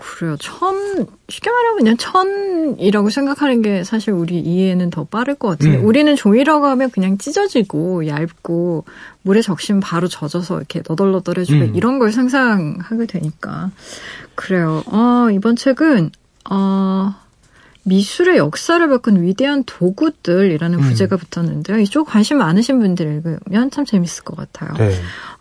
그래요. 0.02 0.36
천, 0.40 1.06
쉽게 1.30 1.52
말하면 1.52 1.78
그냥 1.78 1.98
천이라고 1.98 3.12
생각하는 3.12 3.62
게 3.62 3.84
사실 3.84 4.14
우리 4.14 4.40
이해는 4.40 4.90
더 4.90 5.04
빠를 5.04 5.36
것 5.36 5.50
같은데. 5.50 5.78
음. 5.78 5.86
우리는 5.86 6.16
종이라고 6.16 6.66
하면 6.66 6.90
그냥 6.90 7.20
찢어지고 7.20 8.08
얇고 8.08 8.86
물에 9.22 9.42
적시면 9.42 9.80
바로 9.80 10.08
젖어서 10.08 10.58
이렇게 10.58 10.82
너덜너덜해지고 10.88 11.66
음. 11.66 11.76
이런 11.76 12.00
걸 12.00 12.12
상상하게 12.12 13.06
되니까. 13.06 13.70
그래요. 14.34 14.82
어, 14.88 15.28
이번 15.32 15.56
책은, 15.56 16.10
어, 16.50 17.14
미술의 17.84 18.38
역사를 18.38 18.88
바꾼 18.88 19.24
위대한 19.24 19.64
도구들이라는 19.66 20.78
음. 20.80 20.84
부제가 20.84 21.18
붙었는데요. 21.18 21.80
이쪽 21.80 22.08
관심 22.08 22.38
많으신 22.38 22.80
분들 22.80 23.06
읽으면 23.08 23.72
참 23.72 23.86
재밌을 23.86 24.24
것 24.24 24.36
같아요. 24.38 24.74
네. 24.78 24.94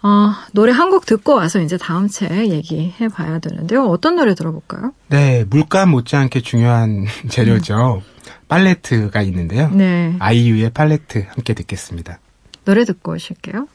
어, 0.02 0.32
노래 0.52 0.72
한 0.72 0.90
곡 0.90 1.04
듣고 1.06 1.34
와서 1.34 1.60
이제 1.60 1.76
다음 1.76 2.08
책 2.08 2.30
얘기해 2.50 3.08
봐야 3.08 3.38
되는데요. 3.38 3.84
어떤 3.84 4.16
노래 4.16 4.34
들어볼까요? 4.34 4.92
네, 5.08 5.44
물감 5.50 5.90
못지않게 5.90 6.40
중요한 6.40 7.06
재료죠. 7.28 8.02
팔레트가 8.48 9.22
있는데요. 9.22 9.68
네. 9.70 10.16
아이유의 10.18 10.70
팔레트 10.70 11.26
함께 11.28 11.54
듣겠습니다. 11.54 12.18
노래 12.64 12.84
듣고 12.84 13.12
오실게요. 13.12 13.66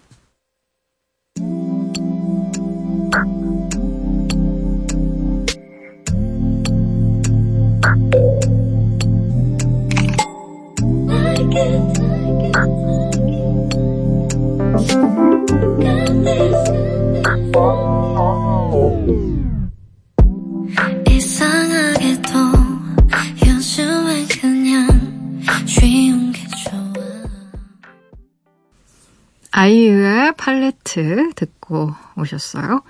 아이유의 29.58 30.34
팔레트 30.36 31.32
듣고 31.34 31.94
오셨어요. 32.18 32.82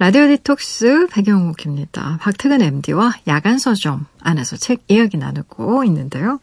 라디오 0.00 0.26
디톡스 0.26 1.06
배경옥입니다. 1.12 2.18
박태근 2.20 2.60
MD와 2.60 3.12
야간 3.28 3.58
서점 3.58 4.06
안에서 4.20 4.56
책 4.56 4.82
이야기 4.88 5.16
나누고 5.16 5.84
있는데요. 5.84 6.40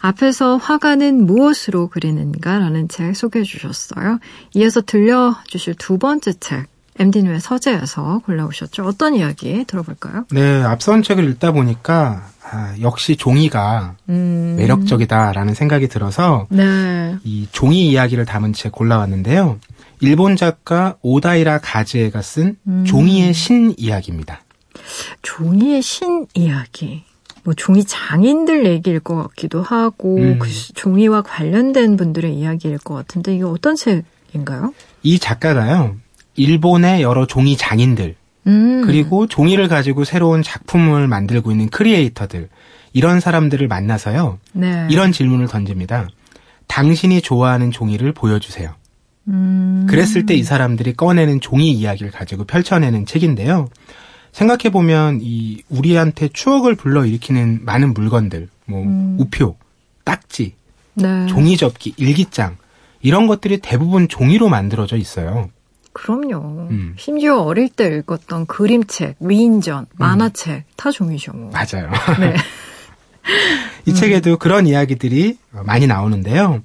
앞에서 0.00 0.58
화가는 0.58 1.26
무엇으로 1.26 1.88
그리는가라는 1.88 2.86
책 2.86 3.16
소개해 3.16 3.44
주셨어요. 3.44 4.20
이어서 4.54 4.80
들려주실 4.80 5.74
두 5.74 5.98
번째 5.98 6.32
책 6.34 6.68
MD님의 6.98 7.40
서재에서 7.40 8.20
골라오셨죠. 8.24 8.84
어떤 8.84 9.14
이야기 9.14 9.64
들어볼까요? 9.66 10.24
네, 10.30 10.62
앞선 10.62 11.02
책을 11.02 11.28
읽다 11.30 11.52
보니까 11.52 12.26
아, 12.50 12.74
역시 12.80 13.16
종이가 13.16 13.96
음, 14.08 14.54
매력적이다라는 14.58 15.54
생각이 15.54 15.88
들어서 15.88 16.46
네. 16.48 17.16
이 17.24 17.48
종이 17.52 17.90
이야기를 17.90 18.24
담은 18.24 18.52
책 18.52 18.72
골라왔는데요. 18.72 19.58
일본 20.00 20.36
작가 20.36 20.96
오다이라 21.02 21.58
가즈에가 21.58 22.22
쓴 22.22 22.56
음. 22.66 22.84
종이의 22.86 23.32
신 23.34 23.74
이야기입니다. 23.76 24.40
종이의 25.22 25.82
신 25.82 26.26
이야기. 26.34 27.04
뭐 27.44 27.54
종이 27.54 27.84
장인들 27.84 28.66
얘기일 28.66 29.00
것 29.00 29.16
같기도 29.22 29.62
하고 29.62 30.16
음. 30.16 30.38
그 30.38 30.48
시- 30.48 30.72
종이와 30.72 31.22
관련된 31.22 31.96
분들의 31.96 32.34
이야기일 32.34 32.78
것 32.78 32.94
같은데 32.94 33.34
이게 33.36 33.44
어떤 33.44 33.76
책인가요? 33.76 34.74
이 35.02 35.18
작가가요. 35.18 35.96
일본의 36.36 37.02
여러 37.02 37.26
종이 37.26 37.56
장인들 37.56 38.14
음. 38.46 38.82
그리고 38.84 39.26
종이를 39.26 39.68
가지고 39.68 40.04
새로운 40.04 40.42
작품을 40.42 41.08
만들고 41.08 41.50
있는 41.50 41.68
크리에이터들 41.68 42.48
이런 42.92 43.20
사람들을 43.20 43.66
만나서요. 43.68 44.38
네. 44.52 44.86
이런 44.90 45.12
질문을 45.12 45.48
던집니다. 45.48 46.08
당신이 46.68 47.20
좋아하는 47.22 47.70
종이를 47.70 48.12
보여주세요. 48.12 48.74
음. 49.28 49.86
그랬을 49.88 50.24
때 50.26 50.34
이 50.34 50.42
사람들이 50.42 50.94
꺼내는 50.94 51.40
종이 51.40 51.72
이야기를 51.72 52.12
가지고 52.12 52.44
펼쳐내는 52.44 53.06
책인데요. 53.06 53.68
생각해 54.32 54.70
보면 54.70 55.20
이 55.22 55.62
우리한테 55.68 56.28
추억을 56.28 56.74
불러일으키는 56.74 57.60
많은 57.64 57.94
물건들, 57.94 58.48
뭐 58.66 58.82
음. 58.82 59.16
우표, 59.18 59.56
딱지, 60.04 60.54
네. 60.94 61.26
종이 61.26 61.56
접기, 61.56 61.94
일기장 61.96 62.56
이런 63.00 63.26
것들이 63.26 63.58
대부분 63.58 64.08
종이로 64.08 64.48
만들어져 64.48 64.96
있어요. 64.96 65.50
그럼요. 65.96 66.68
음. 66.70 66.94
심지어 66.98 67.40
어릴 67.40 67.70
때 67.70 67.86
읽었던 67.86 68.44
그림책, 68.44 69.16
위인전, 69.18 69.86
만화책 69.94 70.64
다 70.76 70.90
종이죠. 70.90 71.32
뭐. 71.32 71.50
맞아요. 71.50 71.90
네. 72.20 72.36
이 73.86 73.94
책에도 73.94 74.36
그런 74.36 74.66
이야기들이 74.66 75.38
많이 75.64 75.86
나오는데요. 75.86 76.62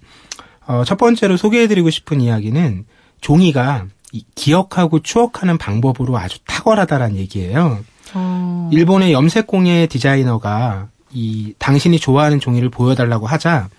어, 0.67 0.84
첫 0.86 0.98
번째로 0.98 1.38
소개해드리고 1.38 1.89
싶은 1.89 2.20
이야기는 2.20 2.86
종이가 3.22 3.86
이 4.12 4.26
기억하고 4.36 5.00
추억하는 5.00 5.58
방법으로 5.58 6.17
아주 6.17 6.39
탁월하다라는 6.46 7.15
얘기예요. 7.15 7.80
어. 8.13 8.70
일본의 8.74 9.13
염색공예 9.13 9.88
디자이너가 9.88 10.89
이 11.13 11.54
당신이 11.58 12.00
좋아하는 12.00 12.41
종이를 12.41 12.70
보여달라고 12.70 13.28
하자 13.28 13.70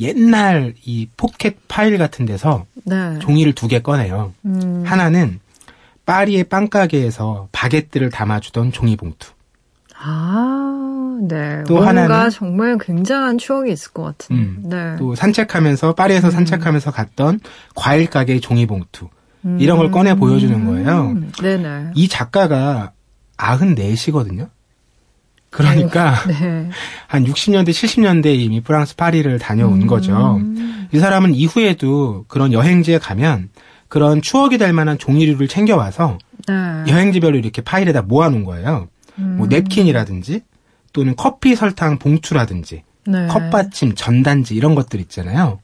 옛날 0.00 0.74
이 0.84 1.08
포켓 1.16 1.56
파일 1.68 1.98
같은 1.98 2.24
데서 2.26 2.66
네. 2.84 3.18
종이를 3.20 3.52
두 3.54 3.68
개 3.68 3.80
꺼내요. 3.80 4.32
음. 4.44 4.82
하나는 4.86 5.40
파리의 6.06 6.44
빵가게에서 6.44 7.48
바게트를 7.52 8.10
담아주던 8.10 8.72
종이봉투. 8.72 9.32
아, 10.00 11.18
네. 11.28 11.64
또 11.66 11.74
뭔가 11.74 11.92
하나는- 11.92 12.30
정말 12.30 12.78
굉장한 12.78 13.38
추억이 13.38 13.72
있을 13.72 13.92
것 13.92 14.04
같은. 14.04 14.36
음. 14.36 14.62
네. 14.64 14.96
또 14.98 15.14
산책하면서 15.14 15.94
파리에서 15.94 16.30
산책하면서 16.30 16.92
갔던 16.92 17.40
과일 17.74 18.08
가게의 18.08 18.40
종이봉투. 18.40 19.08
이런 19.58 19.78
걸 19.78 19.90
꺼내 19.90 20.14
보여주는 20.14 20.64
거예요. 20.66 21.10
음, 21.10 21.32
네네. 21.40 21.92
이 21.94 22.08
작가가 22.08 22.92
94시거든요. 23.36 24.48
그러니까 25.50 26.14
네. 26.26 26.68
한 27.06 27.24
60년대, 27.24 27.70
70년대에 27.70 28.38
이미 28.38 28.60
프랑스 28.60 28.96
파리를 28.96 29.38
다녀온 29.38 29.86
거죠. 29.86 30.36
음. 30.36 30.88
이 30.92 30.98
사람은 30.98 31.34
이후에도 31.34 32.24
그런 32.28 32.52
여행지에 32.52 32.98
가면 32.98 33.50
그런 33.88 34.20
추억이 34.20 34.58
될 34.58 34.72
만한 34.72 34.98
종이류를 34.98 35.48
챙겨와서 35.48 36.18
네. 36.46 36.54
여행지별로 36.92 37.36
이렇게 37.38 37.62
파일에다 37.62 38.02
모아놓은 38.02 38.44
거예요. 38.44 38.88
뭐 39.16 39.46
음. 39.46 39.48
냅킨이라든지 39.48 40.42
또는 40.92 41.14
커피 41.16 41.54
설탕 41.54 41.98
봉투라든지 41.98 42.82
네. 43.06 43.26
컵받침, 43.26 43.94
전단지 43.94 44.54
이런 44.54 44.74
것들 44.74 45.00
있잖아요. 45.00 45.60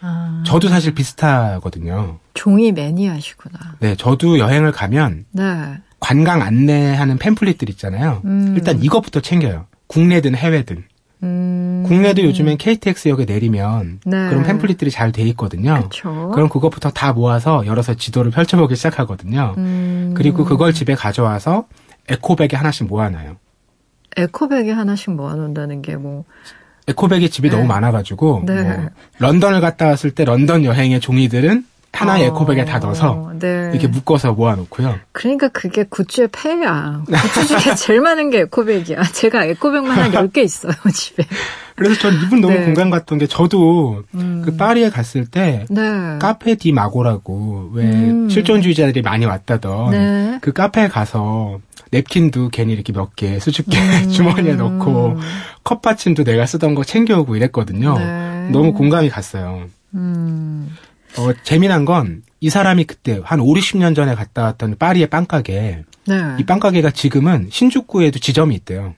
아, 0.00 0.42
저도 0.46 0.68
사실 0.68 0.94
비슷하거든요. 0.94 2.18
종이 2.34 2.70
매니아시구나. 2.72 3.58
네, 3.80 3.96
저도 3.96 4.38
여행을 4.38 4.72
가면 4.72 5.24
네. 5.32 5.78
관광 6.00 6.42
안내하는 6.42 7.18
팸플릿들 7.18 7.68
있잖아요. 7.70 8.22
음. 8.24 8.54
일단 8.56 8.82
이것부터 8.82 9.20
챙겨요. 9.20 9.66
국내든 9.86 10.34
해외든. 10.34 10.84
음. 11.22 11.84
국내도 11.86 12.22
요즘엔 12.22 12.58
KTX역에 12.58 13.24
내리면 13.24 14.00
네. 14.04 14.28
그런 14.28 14.44
팸플릿들이 14.44 14.90
잘 14.90 15.12
돼 15.12 15.22
있거든요. 15.28 15.82
그쵸. 15.84 16.30
그럼 16.34 16.48
그것부터 16.48 16.90
다 16.90 17.12
모아서 17.12 17.64
열어서 17.66 17.94
지도를 17.94 18.30
펼쳐보기 18.30 18.76
시작하거든요. 18.76 19.54
음. 19.56 20.12
그리고 20.14 20.44
그걸 20.44 20.72
집에 20.72 20.94
가져와서 20.94 21.66
에코백에 22.08 22.50
하나씩 22.52 22.86
모아놔요. 22.86 23.36
에코백에 24.16 24.72
하나씩 24.72 25.10
모아놓는다는 25.12 25.82
게 25.82 25.96
뭐, 25.96 26.24
에코백이 26.88 27.30
집이 27.30 27.50
네. 27.50 27.56
너무 27.56 27.66
많아가지고 27.68 28.44
네. 28.46 28.62
뭐 28.62 28.88
런던을 29.18 29.60
갔다 29.60 29.86
왔을 29.86 30.10
때 30.10 30.24
런던 30.24 30.64
여행의 30.64 31.00
종이들은 31.00 31.64
하나의 31.96 32.24
어, 32.24 32.26
에코백에 32.28 32.64
다 32.64 32.78
넣어서 32.78 33.32
네. 33.38 33.70
이렇게 33.72 33.86
묶어서 33.88 34.32
모아놓고요. 34.32 34.98
그러니까 35.12 35.48
그게 35.48 35.84
굿즈의 35.84 36.28
폐야. 36.32 37.02
굿즈 37.06 37.46
중에 37.46 37.74
제일 37.76 38.00
많은 38.00 38.30
게 38.30 38.40
에코백이야. 38.40 39.02
제가 39.12 39.44
에코백만 39.46 39.98
한 39.98 40.12
10개 40.12 40.38
있어요, 40.38 40.72
집에. 40.94 41.24
그래서 41.74 41.98
전 42.00 42.14
이분 42.14 42.40
너무 42.40 42.54
네. 42.54 42.64
공감 42.64 42.90
갔던 42.90 43.18
게 43.18 43.26
저도 43.26 44.02
음. 44.14 44.42
그 44.44 44.56
파리에 44.56 44.90
갔을 44.90 45.26
때 45.26 45.66
네. 45.68 46.18
카페 46.20 46.54
디 46.54 46.72
마고라고 46.72 47.70
왜 47.74 47.84
음. 47.84 48.28
실존주의자들이 48.30 49.02
많이 49.02 49.26
왔다던 49.26 49.90
네. 49.90 50.38
그 50.40 50.52
카페에 50.52 50.88
가서 50.88 51.60
냅킨도 51.90 52.48
괜히 52.48 52.72
이렇게 52.72 52.92
몇 52.92 53.14
개 53.14 53.38
수줍게 53.38 53.78
음. 53.78 54.08
주머니에 54.10 54.54
넣고 54.54 55.16
컵 55.64 55.82
받침도 55.82 56.24
내가 56.24 56.46
쓰던 56.46 56.74
거 56.74 56.82
챙겨오고 56.84 57.36
이랬거든요. 57.36 57.96
네. 57.98 58.48
너무 58.52 58.72
공감이 58.72 59.08
갔어요. 59.10 59.64
음. 61.18 61.28
어, 61.28 61.32
재미난 61.42 61.84
건 61.84 62.22
이 62.40 62.50
사람이 62.50 62.84
그때 62.84 63.20
한 63.24 63.40
5, 63.40 63.46
60년 63.54 63.94
전에 63.94 64.14
갔다 64.14 64.42
왔던 64.42 64.76
파리의 64.78 65.08
빵가게 65.08 65.84
네. 66.06 66.14
이 66.38 66.44
빵가게가 66.44 66.90
지금은 66.90 67.48
신주쿠에도 67.50 68.18
지점이 68.18 68.54
있대요. 68.56 68.94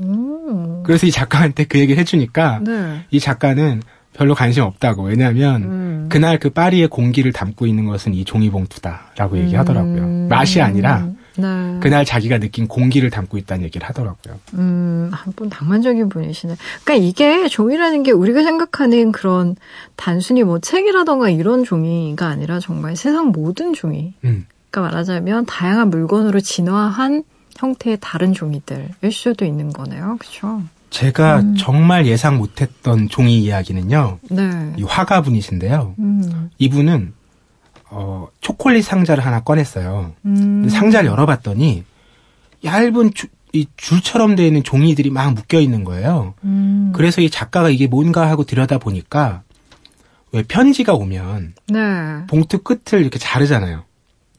음. 0.00 0.82
그래서 0.84 1.06
이 1.06 1.10
작가한테 1.10 1.64
그 1.64 1.78
얘기를 1.78 2.00
해주니까 2.00 2.60
네. 2.64 3.04
이 3.10 3.18
작가는 3.18 3.82
별로 4.14 4.34
관심 4.34 4.62
없다고. 4.62 5.02
왜냐하면 5.02 5.62
음. 5.64 6.06
그날 6.08 6.38
그 6.38 6.50
파리의 6.50 6.88
공기를 6.88 7.32
담고 7.32 7.66
있는 7.66 7.84
것은 7.84 8.14
이 8.14 8.24
종이봉투다라고 8.24 9.38
얘기하더라고요. 9.38 10.02
음. 10.02 10.28
맛이 10.28 10.60
아니라 10.60 11.08
네. 11.38 11.78
그날 11.80 12.04
자기가 12.04 12.38
느낀 12.38 12.66
공기를 12.66 13.10
담고 13.10 13.38
있다는 13.38 13.64
얘기를 13.64 13.88
하더라고요. 13.88 14.38
음, 14.54 15.10
한분 15.12 15.48
낭만적인 15.48 16.08
분이시네. 16.08 16.56
그러니까 16.84 17.06
이게 17.06 17.48
종이라는 17.48 18.02
게 18.02 18.10
우리가 18.10 18.42
생각하는 18.42 19.12
그런 19.12 19.56
단순히 19.96 20.42
뭐 20.42 20.58
책이라던가 20.58 21.30
이런 21.30 21.64
종이가 21.64 22.26
아니라 22.26 22.60
정말 22.60 22.96
세상 22.96 23.28
모든 23.28 23.72
종이. 23.72 24.14
음. 24.24 24.46
그러니까 24.70 24.90
말하자면 24.92 25.46
다양한 25.46 25.90
물건으로 25.90 26.40
진화한 26.40 27.22
형태의 27.56 27.98
다른 28.00 28.32
종이들일 28.32 29.12
수도 29.12 29.44
있는 29.44 29.72
거네요. 29.72 30.16
그렇죠? 30.18 30.62
제가 30.90 31.40
음. 31.40 31.54
정말 31.56 32.06
예상 32.06 32.38
못했던 32.38 33.08
종이 33.08 33.40
이야기는요. 33.40 34.18
네. 34.30 34.72
이 34.76 34.82
화가분이신데요. 34.82 35.94
음. 35.98 36.50
이분은 36.58 37.12
어, 37.90 38.28
초콜릿 38.40 38.84
상자를 38.84 39.24
하나 39.24 39.40
꺼냈어요. 39.40 40.12
음. 40.26 40.68
상자를 40.68 41.08
열어봤더니 41.10 41.84
얇은 42.64 43.14
주- 43.14 43.28
이 43.54 43.66
줄처럼 43.76 44.36
되어 44.36 44.46
있는 44.46 44.62
종이들이 44.62 45.08
막 45.10 45.32
묶여 45.32 45.58
있는 45.58 45.82
거예요. 45.84 46.34
음. 46.44 46.92
그래서 46.94 47.22
이 47.22 47.30
작가가 47.30 47.70
이게 47.70 47.86
뭔가 47.86 48.28
하고 48.28 48.44
들여다 48.44 48.76
보니까 48.78 49.42
왜 50.32 50.42
편지가 50.42 50.92
오면 50.92 51.54
네. 51.68 51.78
봉투 52.28 52.58
끝을 52.62 53.00
이렇게 53.00 53.18
자르잖아요. 53.18 53.84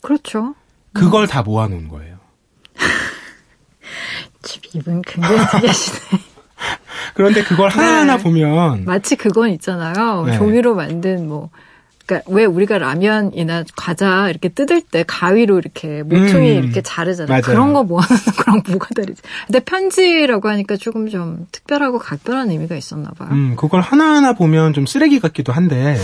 그렇죠. 0.02 0.54
그걸 0.94 1.26
다 1.28 1.42
모아놓은 1.42 1.88
거예요. 1.88 2.18
집 4.44 4.64
이분 4.76 5.02
굉장히 5.02 5.38
특이하시네. 5.52 5.98
그런데 7.16 7.44
그걸 7.44 7.70
하나하나 7.70 8.18
네. 8.18 8.24
보면 8.24 8.86
마치 8.86 9.16
그건 9.16 9.50
있잖아요. 9.52 10.26
네. 10.26 10.38
종이로 10.38 10.76
만든 10.76 11.28
뭐, 11.28 11.50
그러니까 12.10 12.24
왜 12.34 12.46
우리가 12.46 12.80
라면이나 12.80 13.64
과자 13.76 14.30
이렇게 14.30 14.50
뜯을 14.50 14.82
때 14.82 15.04
가위로 15.06 15.60
이렇게 15.60 16.02
모퉁이 16.02 16.58
음. 16.58 16.64
이렇게 16.64 16.82
자르잖아요. 16.82 17.30
맞아요. 17.30 17.42
그런 17.44 17.74
거 17.74 17.84
모아놓는 17.84 18.24
거랑 18.38 18.64
뭐가 18.68 18.88
다르지? 18.96 19.22
근데 19.46 19.60
편지라고 19.60 20.50
하니까 20.50 20.76
조금 20.76 21.08
좀 21.08 21.46
특별하고 21.52 22.00
각별한 22.00 22.50
의미가 22.50 22.76
있었나 22.76 23.12
봐요. 23.12 23.30
음, 23.32 23.56
그걸 23.56 23.82
하나하나 23.82 24.34
보면 24.34 24.74
좀 24.74 24.88
쓰레기 24.88 25.20
같기도 25.20 25.54
한데 25.54 25.98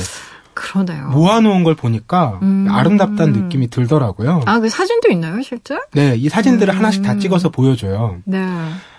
그러네요. 0.53 1.09
모아놓은 1.09 1.63
걸 1.63 1.75
보니까 1.75 2.39
음. 2.43 2.67
아름답다는 2.69 3.33
느낌이 3.33 3.69
들더라고요. 3.71 4.43
아, 4.45 4.59
그 4.59 4.69
사진도 4.69 5.11
있나요, 5.11 5.41
실제? 5.41 5.75
네, 5.93 6.15
이 6.15 6.29
사진들을 6.29 6.71
음. 6.71 6.77
하나씩 6.77 7.01
다 7.01 7.17
찍어서 7.17 7.49
보여줘요. 7.49 8.17
네. 8.25 8.39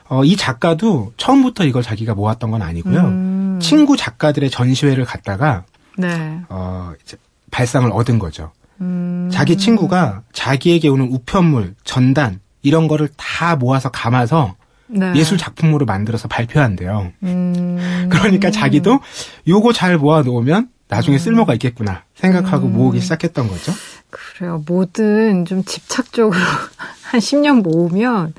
어, 0.08 0.24
이 0.24 0.36
작가도 0.36 1.12
처음부터 1.16 1.64
이걸 1.64 1.82
자기가 1.82 2.14
모았던 2.14 2.50
건 2.50 2.62
아니고요. 2.62 3.00
음. 3.00 3.58
친구 3.62 3.96
작가들의 3.96 4.50
전시회를 4.50 5.04
갔다가 5.04 5.64
네. 5.96 6.40
어, 6.48 6.92
이제 7.02 7.16
발상을 7.50 7.90
얻은 7.92 8.18
거죠. 8.18 8.52
음. 8.80 9.30
자기 9.32 9.56
친구가 9.56 10.22
자기에게 10.32 10.88
오는 10.88 11.06
우편물, 11.11 11.74
전단 11.85 12.40
이런 12.62 12.88
거를 12.88 13.09
다 13.16 13.56
모아서 13.56 13.90
감아서 13.90 14.56
네. 14.88 15.12
예술 15.16 15.38
작품으로 15.38 15.87
만들어서 15.87 16.28
발표한대요. 16.28 17.12
음. 17.22 18.09
그러니까 18.11 18.50
자기도 18.50 19.00
요거 19.48 19.72
잘 19.72 19.98
모아 19.98 20.22
놓으면 20.22 20.68
나중에 20.88 21.18
쓸모가 21.18 21.54
있겠구나 21.54 22.04
생각하고 22.14 22.68
음. 22.68 22.74
모으기 22.74 23.00
시작했던 23.00 23.48
거죠. 23.48 23.72
그래요. 24.11 24.62
뭐든 24.66 25.44
좀 25.46 25.64
집착적으로 25.64 26.38
한 27.02 27.20
10년 27.20 27.62
모으면 27.62 28.35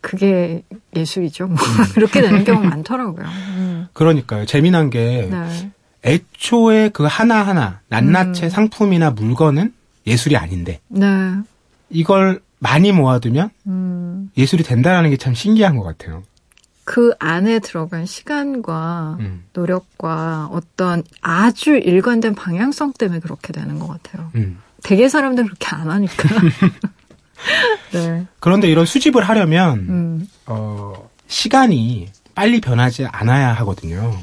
그게 0.00 0.62
예술이죠. 0.94 1.48
뭐 1.48 1.56
그렇게 1.94 2.20
되는 2.20 2.44
경우가 2.44 2.68
많더라고요. 2.70 3.26
음. 3.26 3.88
그러니까요. 3.92 4.46
재미난 4.46 4.90
게 4.90 5.28
네. 5.30 5.72
애초에 6.06 6.90
그 6.90 7.04
하나하나 7.04 7.80
낱낱의 7.88 8.44
음. 8.44 8.48
상품이나 8.50 9.10
물건은 9.10 9.72
예술이 10.06 10.36
아닌데 10.36 10.80
네. 10.88 11.08
이걸 11.90 12.40
많이 12.58 12.92
모아두면 12.92 13.50
음. 13.66 14.30
예술이 14.36 14.62
된다라는 14.62 15.10
게 15.10 15.16
참 15.16 15.34
신기한 15.34 15.76
것 15.76 15.82
같아요. 15.84 16.22
그 16.84 17.12
안에 17.18 17.58
들어간 17.58 18.06
시간과 18.06 19.16
음. 19.18 19.44
노력과 19.52 20.48
어떤 20.52 21.02
아주 21.20 21.70
일관된 21.76 22.34
방향성 22.36 22.92
때문에 22.96 23.18
그렇게 23.20 23.52
되는 23.52 23.78
것 23.80 23.88
같아요. 23.88 24.30
음. 24.36 24.58
대개 24.84 25.08
사람들은 25.08 25.48
그렇게 25.48 25.66
안 25.74 25.90
하니까. 25.90 26.28
네. 27.92 28.26
그런데 28.40 28.68
이런 28.68 28.86
수집을 28.86 29.24
하려면 29.28 29.78
음. 29.88 30.28
어, 30.46 31.10
시간이 31.26 32.08
빨리 32.34 32.60
변하지 32.60 33.06
않아야 33.06 33.52
하거든요. 33.54 34.16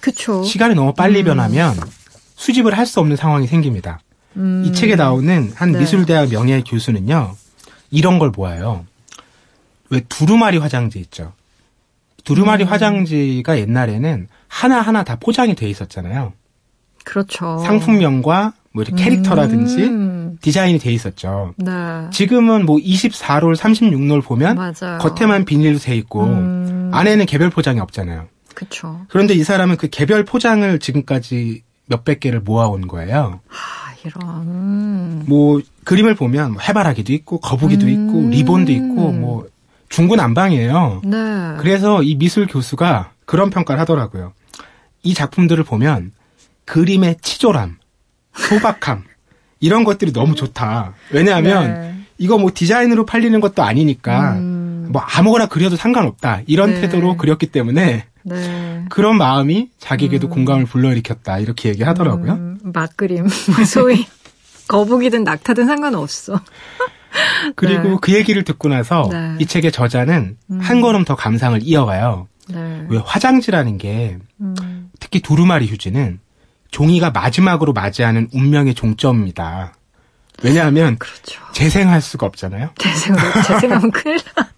그쵸. 0.00 0.42
시간이 0.42 0.74
너무 0.74 0.92
빨리 0.94 1.20
음. 1.20 1.24
변하면 1.26 1.74
수집을 2.36 2.76
할 2.76 2.86
수 2.86 3.00
없는 3.00 3.16
상황이 3.16 3.46
생깁니다. 3.46 4.00
음. 4.36 4.62
이 4.66 4.72
책에 4.72 4.96
나오는 4.96 5.52
한 5.54 5.72
네. 5.72 5.80
미술대학 5.80 6.30
명예 6.30 6.62
교수는요, 6.62 7.34
이런 7.90 8.18
걸 8.18 8.30
모아요. 8.34 8.84
왜 9.90 10.00
두루마리 10.08 10.58
화장지 10.58 10.98
있죠? 11.00 11.32
두루마리 12.24 12.64
음. 12.64 12.68
화장지가 12.68 13.58
옛날에는 13.58 14.28
하나하나 14.48 15.02
다 15.04 15.16
포장이 15.16 15.54
돼 15.54 15.68
있었잖아요. 15.68 16.32
그렇죠. 17.04 17.58
상품명과 17.64 18.52
뭐 18.72 18.82
이렇게 18.84 19.02
캐릭터라든지 19.02 19.82
음. 19.82 20.38
디자인이 20.40 20.78
돼 20.78 20.92
있었죠. 20.92 21.54
네. 21.56 21.72
지금은 22.12 22.66
뭐 22.66 22.76
24롤, 22.76 23.56
36롤 23.56 24.22
보면 24.22 24.56
맞아요. 24.56 24.98
겉에만 24.98 25.44
비닐로 25.44 25.78
돼 25.78 25.96
있고 25.96 26.24
음. 26.24 26.90
안에는 26.94 27.26
개별 27.26 27.50
포장이 27.50 27.80
없잖아요. 27.80 28.28
그쵸. 28.60 29.06
그런데 29.08 29.32
이 29.32 29.42
사람은 29.42 29.78
그 29.78 29.88
개별 29.88 30.22
포장을 30.22 30.78
지금까지 30.78 31.62
몇백 31.86 32.20
개를 32.20 32.40
모아온 32.40 32.86
거예요. 32.88 33.40
아, 33.48 33.94
이런. 34.04 35.24
뭐 35.26 35.62
그림을 35.84 36.14
보면 36.14 36.52
뭐 36.52 36.62
해바라기도 36.62 37.14
있고 37.14 37.40
거북이도 37.40 37.86
음. 37.86 37.90
있고 37.90 38.28
리본도 38.28 38.70
있고 38.72 39.12
뭐 39.12 39.48
중구난방이에요. 39.88 41.00
네. 41.04 41.16
그래서 41.58 42.02
이 42.02 42.16
미술 42.16 42.46
교수가 42.46 43.12
그런 43.24 43.48
평가를 43.48 43.80
하더라고요. 43.80 44.34
이 45.02 45.14
작품들을 45.14 45.64
보면 45.64 46.12
그림의 46.66 47.16
치졸함, 47.22 47.78
소박함 48.34 49.04
이런 49.58 49.84
것들이 49.84 50.12
너무 50.12 50.34
좋다. 50.34 50.92
왜냐하면 51.12 51.80
네. 51.80 51.94
이거 52.18 52.36
뭐 52.36 52.50
디자인으로 52.54 53.06
팔리는 53.06 53.40
것도 53.40 53.62
아니니까 53.62 54.34
뭐 54.34 55.00
아무거나 55.00 55.46
그려도 55.46 55.76
상관없다 55.76 56.42
이런 56.46 56.68
음. 56.68 56.74
네. 56.74 56.80
태도로 56.82 57.16
그렸기 57.16 57.46
때문에 57.46 58.04
네. 58.22 58.84
그런 58.88 59.16
마음이 59.16 59.70
자기에게도 59.78 60.28
공감을 60.28 60.66
불러일으켰다 60.66 61.38
이렇게 61.38 61.70
얘기하더라고요. 61.70 62.32
음, 62.32 62.58
막그림 62.62 63.28
소위 63.66 64.06
거북이든 64.68 65.24
낙타든 65.24 65.66
상관없어. 65.66 66.40
그리고 67.56 67.88
네. 67.88 67.96
그 68.00 68.14
얘기를 68.14 68.44
듣고 68.44 68.68
나서 68.68 69.08
네. 69.10 69.16
음. 69.16 69.36
이 69.40 69.46
책의 69.46 69.72
저자는 69.72 70.36
한 70.60 70.80
걸음 70.80 71.04
더 71.04 71.16
감상을 71.16 71.58
이어가요. 71.62 72.28
네. 72.48 72.86
왜 72.88 72.98
화장지라는 73.04 73.78
게 73.78 74.18
음, 74.40 74.90
특히 74.98 75.20
두루마리 75.20 75.66
휴지는 75.66 76.20
종이가 76.70 77.10
마지막으로 77.10 77.72
맞이하는 77.72 78.28
운명의 78.32 78.74
종점입니다. 78.74 79.74
왜냐하면 80.42 80.96
그렇죠. 80.98 81.40
재생할 81.52 82.00
수가 82.00 82.26
없잖아요. 82.26 82.70
재생으로 82.78 83.42
재생하면 83.46 83.90
큰일 83.90 84.18
나. 84.36 84.48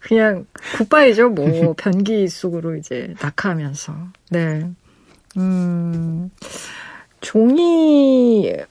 그냥 0.00 0.46
굿바이죠. 0.76 1.30
뭐 1.30 1.74
변기 1.76 2.28
속으로 2.28 2.76
이제 2.76 3.14
낙하하면서. 3.20 3.94
네. 4.30 4.70
음. 5.36 6.30
종이에 7.20 8.66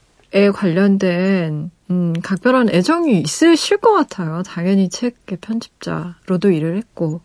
관련된 0.54 1.70
음, 1.90 2.12
각별한 2.22 2.70
애정이 2.70 3.20
있으실 3.20 3.78
것 3.78 3.92
같아요. 3.92 4.42
당연히 4.42 4.88
책의 4.88 5.38
편집자로도 5.40 6.50
일을 6.50 6.76
했고 6.76 7.20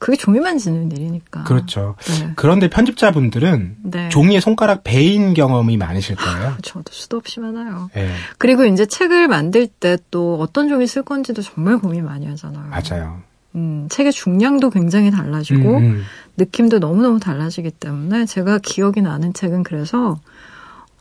그게 0.00 0.16
종이 0.16 0.40
만 0.40 0.58
지는 0.58 0.90
일이니까. 0.90 1.44
그렇죠. 1.44 1.94
네. 2.20 2.32
그런데 2.34 2.68
편집자분들은 2.68 3.76
네. 3.84 4.08
종이에 4.08 4.40
손가락 4.40 4.82
베인 4.82 5.34
경험이 5.34 5.76
많으실 5.76 6.16
거예요. 6.16 6.56
저도 6.62 6.90
수도 6.90 7.18
없이 7.18 7.38
많아요. 7.38 7.90
예, 7.96 8.10
그리고 8.38 8.64
이제 8.64 8.86
책을 8.86 9.28
만들 9.28 9.68
때 9.68 9.98
또 10.10 10.38
어떤 10.40 10.68
종이 10.68 10.86
쓸 10.86 11.02
건지도 11.02 11.42
정말 11.42 11.78
고민 11.78 12.04
많이 12.04 12.26
하잖아요. 12.26 12.70
맞아요. 12.70 13.20
음, 13.54 13.86
책의 13.90 14.12
중량도 14.12 14.70
굉장히 14.70 15.10
달라지고 15.10 15.76
음, 15.78 15.84
음. 15.84 16.02
느낌도 16.36 16.78
너무너무 16.78 17.20
달라지기 17.20 17.72
때문에 17.72 18.24
제가 18.24 18.58
기억이 18.58 19.02
나는 19.02 19.32
책은 19.34 19.62
그래서 19.64 20.18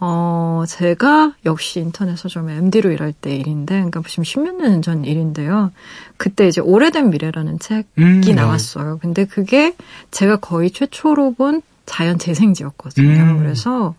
어, 0.01 0.63
제가 0.67 1.33
역시 1.45 1.79
인터넷 1.81 2.15
서점 2.17 2.49
MD로 2.49 2.91
일할 2.91 3.11
때 3.13 3.35
일인데, 3.35 3.75
그러니까 3.75 4.01
지금 4.07 4.23
십몇 4.23 4.55
년 4.55 4.81
전 4.81 5.03
일인데요. 5.03 5.71
그때 6.17 6.47
이제 6.47 6.61
오래된 6.61 7.09
미래라는 7.09 7.59
책이 7.59 7.85
음, 7.97 8.21
네. 8.21 8.33
나왔어요. 8.33 8.99
근데 9.01 9.25
그게 9.25 9.75
제가 10.11 10.37
거의 10.37 10.71
최초로 10.71 11.33
본 11.33 11.61
자연 11.85 12.17
재생지였거든요. 12.17 13.09
음. 13.09 13.37
그래서 13.39 13.95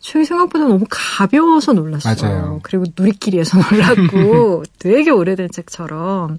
책이 0.00 0.26
생각보다 0.26 0.66
너무 0.66 0.84
가벼워서 0.90 1.72
놀랐어요. 1.72 2.14
맞아요. 2.20 2.60
그리고 2.62 2.84
누리끼리에서 2.96 3.58
놀랐고 3.72 4.64
되게 4.78 5.10
오래된 5.10 5.50
책처럼. 5.50 6.38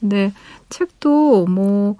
근데 0.00 0.32
책도 0.68 1.46
뭐 1.46 1.96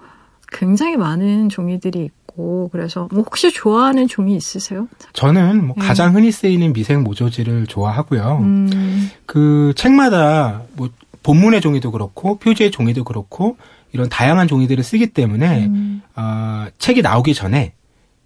굉장히 0.51 0.97
많은 0.97 1.47
종이들이 1.49 2.03
있고 2.03 2.22
그래서 2.71 3.07
뭐 3.11 3.23
혹시 3.23 3.51
좋아하는 3.51 4.07
종이 4.07 4.35
있으세요? 4.35 4.87
저는 5.13 5.65
뭐 5.67 5.75
네. 5.77 5.85
가장 5.85 6.15
흔히 6.15 6.31
쓰이는 6.31 6.73
미생 6.73 7.03
모조지를 7.03 7.67
좋아하고요. 7.67 8.39
음, 8.41 9.09
그 9.25 9.73
책마다 9.75 10.63
뭐 10.75 10.89
본문의 11.21 11.61
종이도 11.61 11.91
그렇고 11.91 12.37
표지의 12.37 12.71
종이도 12.71 13.03
그렇고 13.03 13.57
이런 13.91 14.09
다양한 14.09 14.47
종이들을 14.47 14.83
쓰기 14.83 15.07
때문에 15.07 15.65
음, 15.67 16.01
어, 16.15 16.67
책이 16.79 17.01
나오기 17.01 17.33
전에 17.33 17.73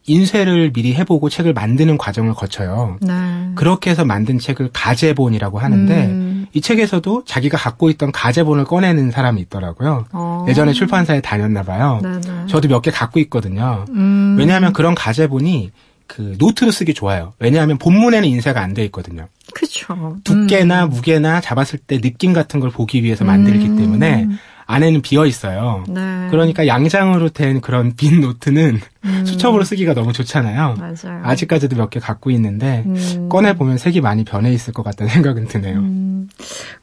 인쇄를 0.07 0.71
미리 0.73 0.95
해보고 0.95 1.29
책을 1.29 1.53
만드는 1.53 1.97
과정을 1.97 2.33
거쳐요. 2.33 2.97
네. 3.01 3.13
그렇게 3.55 3.89
해서 3.91 4.05
만든 4.05 4.39
책을 4.39 4.69
가제본이라고 4.73 5.59
하는데 5.59 6.05
음, 6.05 6.47
이 6.53 6.61
책에서도 6.61 7.23
자기가 7.25 7.57
갖고 7.57 7.89
있던 7.89 8.11
가제본을 8.11 8.63
꺼내는 8.63 9.11
사람이 9.11 9.41
있더라고요. 9.41 10.05
어. 10.13 10.45
예전에 10.47 10.71
출판사에 10.73 11.21
다녔나 11.21 11.63
봐요. 11.63 11.99
네네. 12.01 12.47
저도 12.47 12.67
몇 12.69 12.81
개 12.81 12.89
갖고 12.89 13.19
있거든요. 13.21 13.85
음, 13.89 14.35
왜냐하면 14.39 14.71
그런 14.73 14.95
가제본이 14.95 15.71
그 16.07 16.35
노트로 16.39 16.71
쓰기 16.71 16.93
좋아요. 16.93 17.33
왜냐하면 17.39 17.77
본문에는 17.77 18.29
인쇄가 18.29 18.61
안 18.61 18.73
돼 18.73 18.85
있거든요. 18.85 19.27
그쵸. 19.53 20.15
두께나 20.23 20.85
음. 20.85 20.89
무게나 20.89 21.41
잡았을 21.41 21.79
때 21.79 21.99
느낌 21.99 22.31
같은 22.31 22.61
걸 22.61 22.69
보기 22.69 23.03
위해서 23.03 23.25
만들기 23.25 23.65
음. 23.65 23.75
때문에 23.77 24.27
안에는 24.67 25.01
비어 25.01 25.25
있어요. 25.25 25.83
네. 25.87 26.27
그러니까 26.29 26.67
양장으로 26.67 27.29
된 27.29 27.61
그런 27.61 27.95
빈 27.95 28.19
노트는 28.21 28.79
음, 29.05 29.25
수첩으로 29.25 29.63
쓰기가 29.63 29.93
너무 29.93 30.11
좋잖아요. 30.13 30.75
맞아요. 30.77 31.21
아직까지도 31.23 31.75
몇 31.77 31.89
개 31.89 31.99
갖고 32.01 32.29
있는데 32.31 32.83
음, 32.85 33.29
꺼내 33.29 33.55
보면 33.55 33.77
색이 33.77 34.01
많이 34.01 34.25
변해 34.25 34.51
있을 34.51 34.73
것 34.73 34.83
같다는 34.83 35.11
생각은 35.13 35.47
드네요. 35.47 35.79
음, 35.79 36.29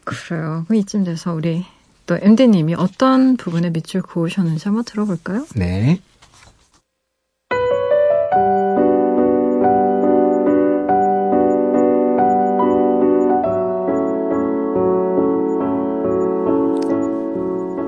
그래요. 0.05 0.65
그럼 0.67 0.81
이쯤 0.81 1.05
돼서 1.05 1.35
우리 1.35 1.65
또 2.07 2.19
MD님이 2.21 2.75
어떤 2.75 3.37
부분에 3.37 3.71
밑줄 3.71 4.03
그으셨는지 4.03 4.65
한번 4.67 4.85
들어볼까요? 4.85 5.47
네. 5.55 6.01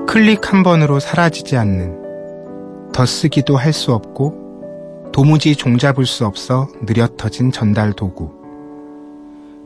클릭 0.07 0.53
한 0.53 0.63
번으로 0.63 1.01
사라지지 1.01 1.57
않는 1.57 2.91
더 2.93 3.05
쓰기도 3.05 3.57
할 3.57 3.73
수 3.73 3.93
없고 3.93 5.11
도무지 5.11 5.55
종잡을 5.55 6.05
수 6.05 6.25
없어 6.25 6.69
느려터진 6.81 7.51
전달 7.51 7.91
도구. 7.91 8.31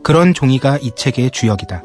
그런 0.02 0.34
종이가 0.34 0.78
이 0.82 0.90
책의 0.96 1.30
주역이다. 1.30 1.84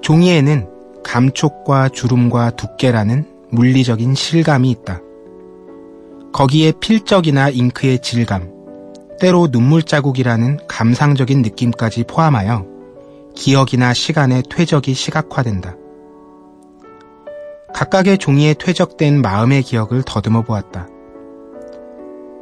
종이에는 0.00 0.68
감촉과 1.04 1.90
주름과 1.90 2.50
두께라는 2.50 3.26
물리적인 3.50 4.14
실감이 4.14 4.70
있다. 4.70 5.00
거기에 6.32 6.72
필적이나 6.80 7.50
잉크의 7.50 8.00
질감, 8.00 8.50
때로 9.20 9.48
눈물 9.48 9.82
자국이라는 9.82 10.60
감상적인 10.68 11.42
느낌까지 11.42 12.04
포함하여 12.04 12.66
기억이나 13.34 13.92
시간의 13.92 14.44
퇴적이 14.48 14.94
시각화된다. 14.94 15.76
각각의 17.76 18.16
종이에 18.16 18.54
퇴적된 18.54 19.20
마음의 19.20 19.62
기억을 19.62 20.02
더듬어 20.02 20.40
보았다. 20.40 20.88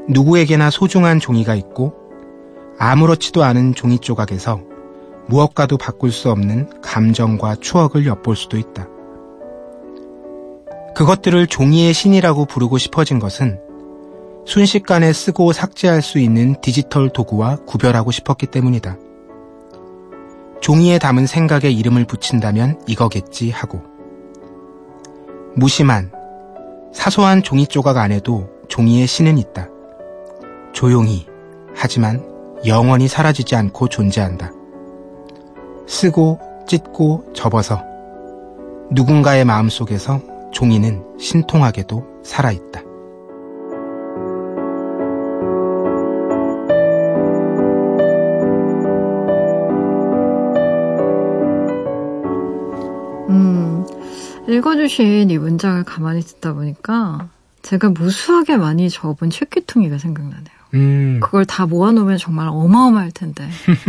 누구에게나 0.09 0.71
소중한 0.71 1.19
종이가 1.19 1.57
있고 1.57 1.93
아무렇지도 2.79 3.43
않은 3.43 3.75
종이 3.75 3.99
조각에서 3.99 4.61
무엇과도 5.27 5.77
바꿀 5.77 6.13
수 6.13 6.31
없는 6.31 6.81
감정과 6.83 7.57
추억을 7.57 8.07
엿볼 8.07 8.37
수도 8.37 8.57
있다. 8.59 8.87
그것들을 10.95 11.49
종이의 11.49 11.93
신이라고 11.93 12.45
부르고 12.45 12.79
싶어진 12.79 13.19
것은 13.19 13.59
순식간에 14.47 15.13
쓰고 15.13 15.53
삭제할 15.53 16.01
수 16.01 16.21
있는 16.21 16.55
디지털 16.61 17.09
도구와 17.09 17.57
구별하고 17.67 18.13
싶었기 18.13 18.47
때문이다. 18.47 18.99
종이에 20.61 21.01
담은 21.01 21.27
생각에 21.27 21.73
이름을 21.73 22.05
붙인다면 22.05 22.83
이거겠지 22.87 23.51
하고. 23.51 23.94
무심한, 25.57 26.11
사소한 26.93 27.43
종이 27.45 27.67
조각 27.67 27.97
안에도 27.97 28.49
종이의 28.69 29.07
신은 29.07 29.39
있다. 29.39 29.69
조용히, 30.73 31.27
하지만 31.77 32.25
영원히 32.67 33.07
사라지지 33.07 33.55
않고 33.55 33.89
존재한다. 33.89 34.51
쓰고, 35.87 36.41
찢고, 36.67 37.33
접어서 37.35 37.81
누군가의 38.91 39.45
마음속에서 39.45 40.21
종이는 40.51 41.05
신통하게도 41.21 42.05
살아있다. 42.25 42.83
읽어주신 54.55 55.31
이 55.31 55.39
문장을 55.39 55.83
가만히 55.85 56.21
듣다 56.23 56.53
보니까 56.53 57.29
제가 57.63 57.91
무수하게 57.91 58.57
많이 58.57 58.91
접은 58.91 59.31
책귀퉁이가 59.31 59.99
생각나네요. 59.99 60.55
음, 60.75 61.21
그걸 61.23 61.45
다 61.45 61.67
모아놓으면 61.67 62.19
정말 62.19 62.49
어마어마할 62.49 63.13
텐데. 63.13 63.49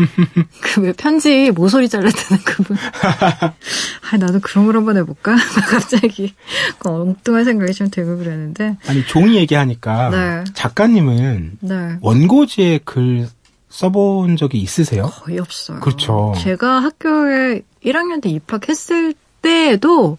그 0.61 0.81
왜 0.81 0.93
편지 0.93 1.49
모서리 1.51 1.89
잘랐다는 1.89 2.43
그분. 2.43 2.77
아, 3.01 4.17
나도 4.17 4.39
그런 4.41 4.65
걸 4.67 4.77
한번 4.77 4.97
해볼까? 4.97 5.35
갑자기 5.69 6.35
그 6.77 6.89
엉뚱한 6.89 7.43
생각이 7.43 7.73
좀 7.73 7.89
들고 7.89 8.17
그랬는데. 8.17 8.77
아니 8.87 9.05
종이 9.07 9.35
얘기하니까 9.37 10.09
네. 10.11 10.43
작가님은 10.53 11.57
네. 11.61 11.97
원고지에 12.01 12.81
글 12.85 13.27
써본 13.69 14.37
적이 14.37 14.59
있으세요? 14.59 15.07
거의 15.07 15.39
없어요. 15.39 15.79
그렇죠. 15.79 16.33
제가 16.37 16.83
학교에 16.83 17.61
1학년 17.83 18.21
때 18.21 18.29
입학했을 18.29 19.13
때에도, 19.41 20.17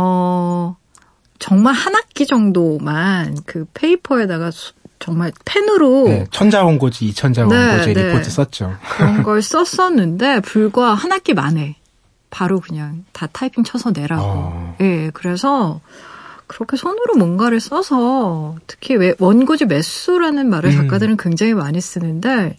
어, 0.00 0.76
정말 1.40 1.74
한 1.74 1.94
학기 1.96 2.24
정도만 2.26 3.38
그 3.46 3.66
paper에다가 3.74 4.52
수- 4.52 4.72
정말 5.00 5.32
펜으로 5.44 6.04
네, 6.08 6.26
천자 6.30 6.62
원고지, 6.64 7.06
이천자 7.06 7.46
네, 7.46 7.56
원고지 7.68 7.94
네. 7.94 8.06
리포트 8.08 8.30
썼죠. 8.30 8.76
그런 8.96 9.22
걸 9.24 9.42
썼었는데 9.42 10.40
불과 10.40 10.94
한 10.94 11.10
학기 11.12 11.34
만에 11.34 11.76
바로 12.30 12.60
그냥 12.60 13.04
다 13.12 13.26
타이핑 13.32 13.64
쳐서 13.64 13.90
내라고. 13.90 14.22
어. 14.24 14.76
예, 14.80 15.10
그래서 15.14 15.80
그렇게 16.46 16.76
손으로 16.76 17.14
뭔가를 17.16 17.58
써서 17.60 18.56
특히 18.66 18.94
왜 18.96 19.14
원고지 19.18 19.66
매수라는 19.66 20.48
말을 20.48 20.70
음. 20.70 20.76
작가들은 20.76 21.16
굉장히 21.16 21.54
많이 21.54 21.80
쓰는데 21.80 22.56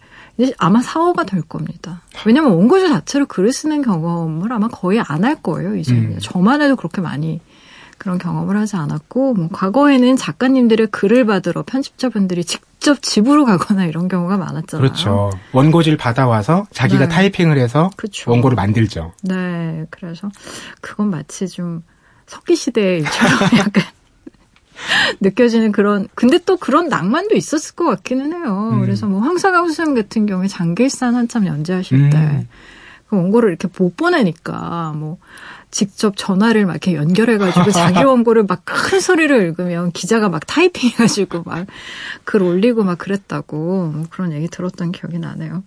아마 0.58 0.82
사고가 0.82 1.24
될 1.26 1.42
겁니다. 1.42 2.02
왜냐면 2.26 2.52
원고지 2.54 2.88
자체로 2.88 3.26
글을 3.26 3.52
쓰는 3.52 3.82
경험을 3.82 4.52
아마 4.54 4.68
거의 4.68 5.00
안 5.02 5.24
할 5.26 5.36
거예요. 5.42 5.76
이제 5.76 5.94
음. 5.94 6.18
저만 6.22 6.62
해도 6.62 6.76
그렇게 6.76 7.02
많이 7.02 7.42
그런 7.98 8.18
경험을 8.18 8.56
하지 8.56 8.78
않았고 8.78 9.34
뭐 9.34 9.50
과거에는 9.52 10.16
작가님들의 10.16 10.88
글을 10.88 11.26
받으러 11.26 11.64
편집자분들이 11.64 12.46
직접 12.46 13.02
집으로 13.02 13.44
가거나 13.44 13.86
이런 13.86 14.08
경우가 14.08 14.38
많았잖아요. 14.38 14.82
그렇죠. 14.82 15.30
원고지를 15.52 15.98
받아와서 15.98 16.66
자기가 16.72 17.08
네. 17.08 17.14
타이핑을 17.14 17.58
해서 17.58 17.90
그렇죠. 17.98 18.32
원고를 18.32 18.56
만들죠. 18.56 19.12
네, 19.24 19.86
그래서 19.90 20.30
그건 20.80 21.10
마치 21.10 21.50
좀 21.50 21.84
석기 22.28 22.56
시대의 22.56 23.00
일처럼 23.02 23.40
약간 23.60 23.84
느껴지는 25.22 25.72
그런 25.72 26.08
근데 26.16 26.38
또 26.46 26.58
그런 26.58 26.88
낭만도 26.90 27.36
있었을 27.36 27.76
것 27.76 27.86
같기는 27.86 28.34
해요. 28.34 28.72
음. 28.74 28.82
그래서 28.82 29.08
뭐 29.08 29.22
황사강 29.22 29.66
선생님 29.68 29.96
같은 30.02 30.26
경우에 30.26 30.48
장길산 30.48 31.16
한참 31.16 31.46
연재하실 31.46 31.98
음. 31.98 32.10
때그 32.10 33.16
원고를 33.16 33.50
이렇게 33.50 33.68
못 33.78 33.98
보내니까 33.98 34.94
뭐 34.96 35.18
직접 35.72 36.16
전화를 36.18 36.66
막 36.66 36.74
이렇게 36.74 36.96
연결해가지고 36.96 37.72
자기 37.72 38.02
원고를 38.04 38.44
막 38.48 38.64
큰 38.66 39.00
소리로 39.00 39.40
읽으면 39.42 39.92
기자가 39.92 40.30
막 40.30 40.46
타이핑해가지고 40.48 41.44
막 41.46 41.68
글 42.24 42.42
올리고 42.44 42.84
막 42.84 42.98
그랬다고 42.98 43.92
뭐 43.94 44.06
그런 44.10 44.32
얘기 44.34 44.48
들었던 44.48 44.92
기억이 44.92 45.20
나네요. 45.20 45.64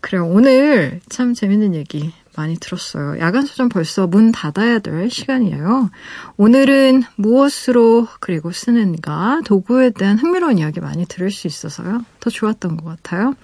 그래요. 0.00 0.26
오늘 0.26 1.00
참 1.08 1.34
재밌는 1.34 1.74
얘기 1.74 2.12
많이 2.36 2.56
들었어요. 2.56 3.18
야간 3.20 3.46
서점 3.46 3.68
벌써 3.68 4.06
문 4.06 4.32
닫아야 4.32 4.78
될 4.78 5.10
시간이에요. 5.10 5.90
오늘은 6.36 7.02
무엇으로 7.16 8.08
그리고 8.20 8.52
쓰는가 8.52 9.40
도구에 9.44 9.90
대한 9.90 10.18
흥미로운 10.18 10.58
이야기 10.58 10.80
많이 10.80 11.06
들을 11.06 11.30
수 11.30 11.46
있어서요. 11.46 12.04
더 12.20 12.30
좋았던 12.30 12.76
것 12.76 12.84
같아요. 12.84 13.34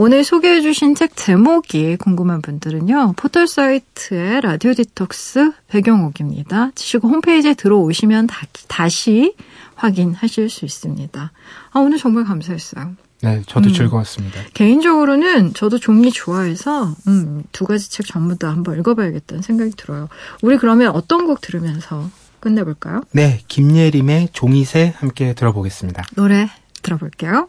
오늘 0.00 0.22
소개해 0.22 0.60
주신 0.60 0.94
책 0.94 1.16
제목이 1.16 1.96
궁금한 1.96 2.40
분들은요. 2.40 3.14
포털 3.16 3.48
사이트의 3.48 4.42
라디오 4.42 4.72
디톡스 4.72 5.50
백영옥입니다. 5.66 6.70
치시고 6.76 7.08
홈페이지에 7.08 7.54
들어오시면 7.54 8.28
다, 8.28 8.46
다시 8.68 9.34
확인하실 9.74 10.50
수 10.50 10.64
있습니다. 10.64 11.32
아, 11.72 11.78
오늘 11.80 11.98
정말 11.98 12.24
감사했어요. 12.24 12.94
네, 13.20 13.42
저도 13.46 13.68
음. 13.68 13.72
즐거웠습니다. 13.74 14.42
개인적으로는 14.54 15.54
저도 15.54 15.78
종이 15.78 16.10
좋아해서 16.10 16.94
음, 17.08 17.42
두 17.52 17.64
가지 17.64 17.90
책 17.90 18.06
전부 18.06 18.38
다 18.38 18.48
한번 18.48 18.78
읽어봐야겠다는 18.78 19.42
생각이 19.42 19.72
들어요. 19.72 20.08
우리 20.42 20.56
그러면 20.56 20.94
어떤 20.94 21.26
곡 21.26 21.40
들으면서 21.40 22.10
끝내볼까요? 22.40 23.02
네, 23.12 23.40
김예림의 23.48 24.28
종이새 24.32 24.94
함께 24.96 25.34
들어보겠습니다. 25.34 26.04
노래 26.14 26.48
들어볼게요. 26.82 27.48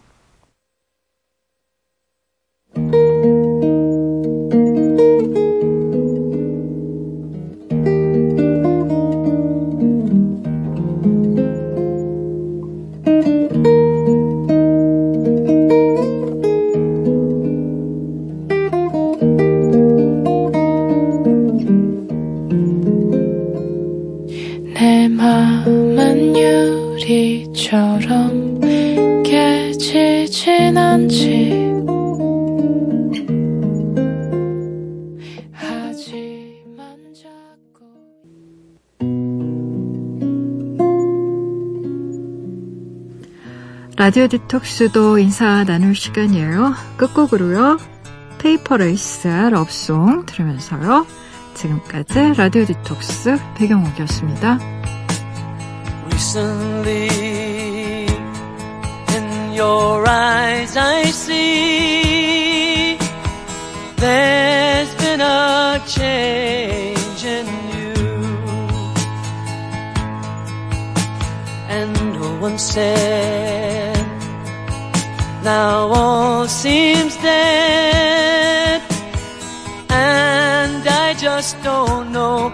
라디오 44.10 44.26
디톡스도 44.28 45.20
인사 45.20 45.64
나눌 45.66 45.94
시간이에요. 45.94 46.74
끝곡으로요. 46.98 47.78
Paper 48.40 48.89
Lace 48.89 49.28
Love 49.28 49.77
Song 49.77 50.26
들으면서요. 50.26 51.06
지금까지 51.54 52.34
라디오 52.36 52.66
디톡스 52.66 53.38
백영옥이었습니다. 53.56 54.58
Recently, 56.06 58.08
in 59.14 59.54
your 59.56 60.04
eyes, 60.10 60.76
I 60.76 61.04
see 61.04 62.98
there's 63.98 64.96
been 64.96 65.22
a 65.22 65.80
change 65.86 67.28
in 67.28 67.46
you. 67.78 67.94
And 71.70 71.94
no 72.20 72.40
one 72.42 72.58
said, 72.58 73.59
Now 75.44 75.88
all 75.88 76.48
seems 76.48 77.16
dead, 77.18 78.82
and 79.90 80.88
I 80.88 81.14
just 81.18 81.62
don't 81.64 82.12
know 82.12 82.52